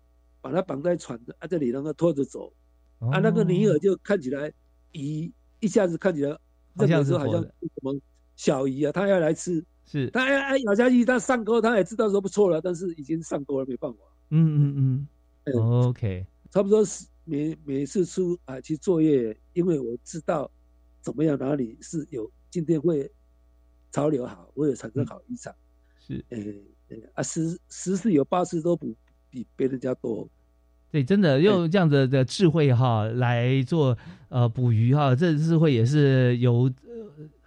[0.41, 2.53] 把它绑在船的啊这里，然后拖着走，
[3.01, 4.53] 啊那个尼尔就看起来
[4.93, 6.39] 鱼一下子看起来，
[6.79, 7.51] 这个时候好像什
[7.83, 7.99] 么
[8.37, 10.11] 小鱼啊，它要来吃，是。
[10.11, 13.99] 他哎哎咬下去，他上钩，他也知道说不错了，但是已经上钩了，没办法。
[14.31, 15.07] 嗯嗯
[15.45, 15.55] 嗯
[15.87, 20.51] ，OK，差不多是每每次出啊去作业，因为我知道
[21.01, 23.11] 怎么样哪里是有今天会
[23.93, 25.55] 潮流好，会有产生好渔场，
[25.99, 26.25] 是。
[26.31, 26.63] 诶。
[27.15, 28.95] 啊，十十次有八次都不
[29.31, 30.29] 比别人家多，
[30.93, 33.97] 对，真的用这样子的智慧哈来做
[34.29, 36.71] 呃捕鱼哈，这智慧也是由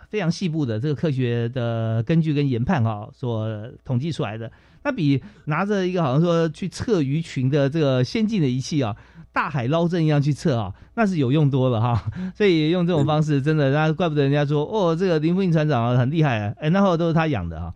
[0.10, 3.48] 非常细部的这个科学的根据跟研判哈所
[3.84, 4.52] 统计出来的。
[4.84, 8.96] 那比拿着一个好像说去测鱼群的这个先进的仪器啊，
[9.34, 12.10] 大海捞针一样去测啊，那是有用多了哈。
[12.34, 17.74] 所以用这种方式，真的，那怪不得人家说哦，这个林福印船长很厉害啊，哎，那后都是他养的啊。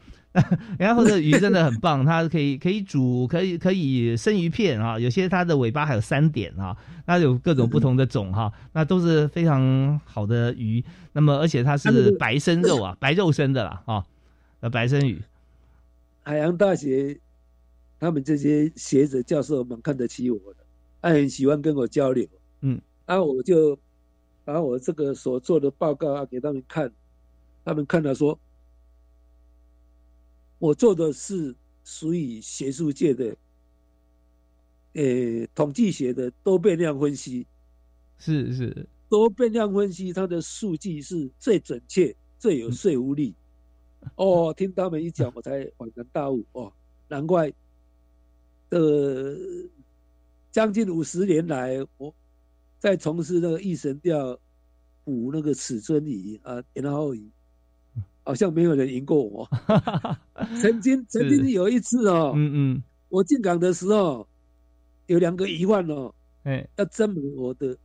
[0.79, 4.97] 然后这鱼真的很棒，它可以可以煮，可以可以生鱼片啊。
[4.97, 6.75] 有些它的尾巴还有三点啊，
[7.05, 10.81] 那有各种不同的种哈，那都是非常好的鱼。
[11.11, 14.05] 那么而且它是白生肉啊，白肉生的啦啊，
[14.61, 15.21] 呃白生鱼。
[16.23, 17.19] 海洋大学
[17.99, 20.59] 他们这些学者教授蛮看得起我的，
[21.01, 22.25] 他很喜欢跟我交流。
[22.61, 23.77] 嗯，那我就
[24.45, 26.89] 把我这个所做的报告啊给他们看，
[27.65, 28.39] 他们看了说。
[30.61, 33.35] 我做的是属于学术界的，
[34.93, 37.47] 呃，统计学的多变量分析，
[38.19, 43.33] 是是，多变量分析它的数据是最准确、最有说服力。
[44.15, 46.71] 哦，听他们一讲，我才恍然大悟哦，
[47.07, 47.51] 难怪，
[48.69, 49.35] 呃，
[50.51, 52.13] 将近五十年来，我
[52.77, 54.39] 在从事那个一神钓
[55.03, 57.31] 捕那个尺寸仪啊，然后仪。
[58.31, 59.45] 好像没有人赢过我。
[60.61, 64.25] 曾经，曾经有一次哦，嗯嗯，我进港的时候，
[65.07, 66.13] 有两个疑患哦，
[66.43, 67.75] 哎，要争买我的，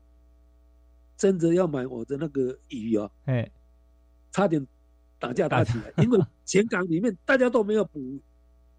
[1.17, 3.51] 争着要买我的那个鱼哦，哎，
[4.31, 4.65] 差点
[5.19, 8.01] 打架打起来， 因为前港里面大家都没有捕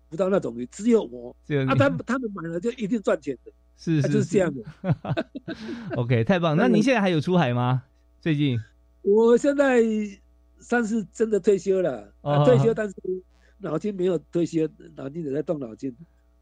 [0.09, 1.35] 捕到那种鱼，只有我，
[1.67, 4.63] 啊，他们他们买了就一定赚钱的，是是是这样的。
[5.97, 6.55] OK，太棒。
[6.55, 7.83] 那您现在还有出海吗？
[8.21, 8.57] 最近？
[9.01, 9.83] 我现在。
[10.59, 12.95] 算是真的退休了，啊退休，但是
[13.59, 15.95] 脑筋没有退休，脑筋也在动脑筋。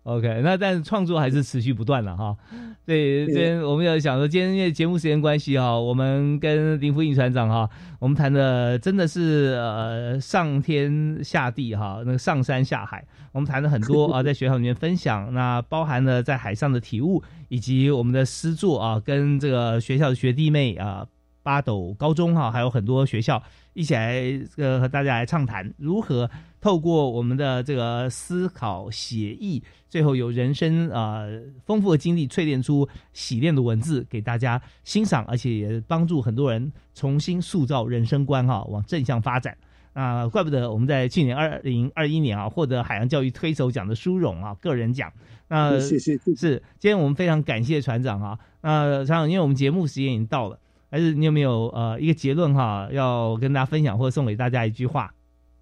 [0.04, 2.38] OK，那但是创作还是持续不断了哈。
[2.86, 7.68] 对，今天我们要想说，今天因为节目时间关系哈，我们跟林福印船长哈，
[8.00, 21.08] 我们谈的真的是呃上天下地哈，那个上山下海，我们谈了很多 啊，在学校里面分享，那包含了在海上的体悟，以及我们的诗作啊，跟这个学校的学弟妹啊。
[21.42, 23.44] 八斗高中哈，还有很多学校
[23.76, 24.24] 一起来
[24.56, 26.28] 呃和大家来畅谈，如何
[26.62, 31.24] 透过我们的这个思考写意，最后有人生啊
[31.66, 39.58] 丰富的经历淬炼出洗练的文字给大家欣赏，而且也帮助很多人重新塑造人生观哈，往正向发展
[39.92, 40.26] 啊！
[40.30, 45.12] 怪不得我们在去年二零二一年啊获得海洋教育推手奖的殊荣啊，个人奖。
[45.50, 50.58] 那谢谢是今天我们非常感谢船长啊，那船长，因为我们节目时间已经到了。
[50.90, 55.14] 还是你有没有呃一个结论哈，要跟大家分享或者送给大家一句话？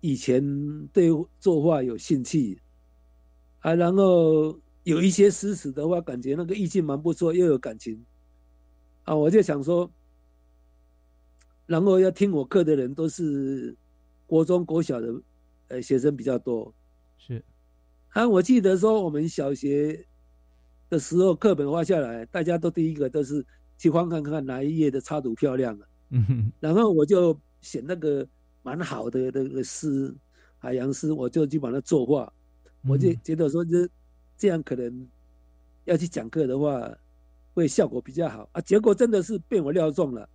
[0.01, 1.09] 以前对
[1.39, 2.59] 作画有兴趣，
[3.61, 8.03] 啊，然后有一些诗词的话，感觉那个意境蛮不错，又有感情，
[9.03, 9.89] 啊，我就想说，
[11.65, 13.75] 然后要听我课的人都是
[14.27, 15.21] 国中国小的
[15.69, 16.73] 呃学生比较多，
[17.17, 17.43] 是，
[18.09, 20.05] 啊，我记得说我们小学
[20.89, 23.45] 的时候课本画下来，大家都第一个都是。
[23.83, 25.85] 去翻看看哪一页的插图漂亮啊？
[26.61, 28.25] 然后我就选那个
[28.61, 30.15] 蛮好的那个诗，
[30.57, 32.31] 海洋诗，我就去把它作画。
[32.87, 33.89] 我就觉得说，这
[34.37, 35.05] 这样可能
[35.83, 36.89] 要去讲课的话，
[37.53, 38.61] 会效果比较好啊。
[38.61, 40.29] 结果真的是被我料中了。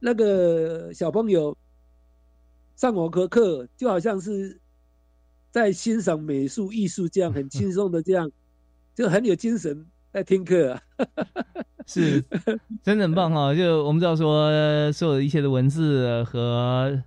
[0.00, 1.54] 那个小朋友
[2.74, 4.58] 上我课课，就好像是
[5.50, 8.32] 在欣赏美术艺术这样，很轻松的这样，
[8.94, 9.84] 就很有精神
[10.18, 10.82] 在听课啊。
[11.86, 12.22] 是，
[12.82, 13.54] 真的很棒哈！
[13.56, 14.50] 就我们知道说，
[14.92, 17.00] 所有的一切的文字和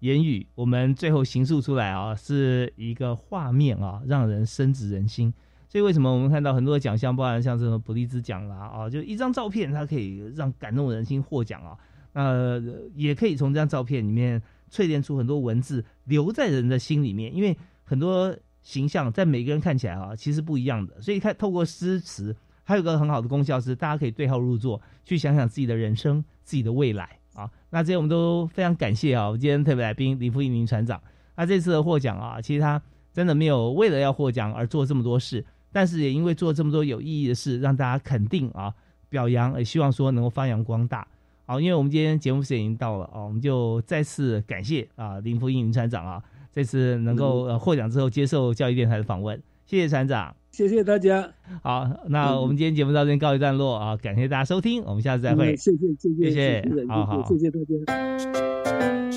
[0.00, 5.32] 言语，我们最后形塑出来啊，是一个画面啊，让人深植人心。
[5.68, 11.76] 所以为什么我们看到很多的奖项，包含像什么普利兹奖啦啊，就一张照片，它可以让感动人心获奖啊。
[12.12, 12.60] 那
[12.94, 14.40] 也可以从这张照片里面
[14.70, 17.34] 淬炼出很多文字，留在人的心里面。
[17.34, 21.00] 因为很多形象在每个人看起来啊，其实不一样的。
[21.00, 22.36] 所以看透过诗词。
[22.70, 27.50] 还有个很好的功效是，大家可以对号入座，去想想自己的人生、自己的未来啊。
[27.70, 31.02] 那这些我们都非常感谢啊，我们今天特别来宾林富一名船长。
[31.34, 32.80] 那这次的获奖啊，其实他
[33.12, 38.72] 真的没有为了要获奖而做这么多事，但是也因为做这么多有意义的事，让大家肯定啊、
[39.08, 41.04] 表扬，也希望说能够发扬光大。
[41.46, 50.34] 好，因为我们今天节目时间已经到了啊，我们就再次感谢啊林富一名船长啊，这次能够呃获奖之后接受教育电台的访问，谢谢船长。
[50.50, 51.30] 谢谢大家。
[51.62, 55.54] 好，那我们今天节目到这边告一段落啊，感谢大家收听，我们下次再会。
[55.54, 59.09] 谢谢谢谢谢谢，好好谢谢大家。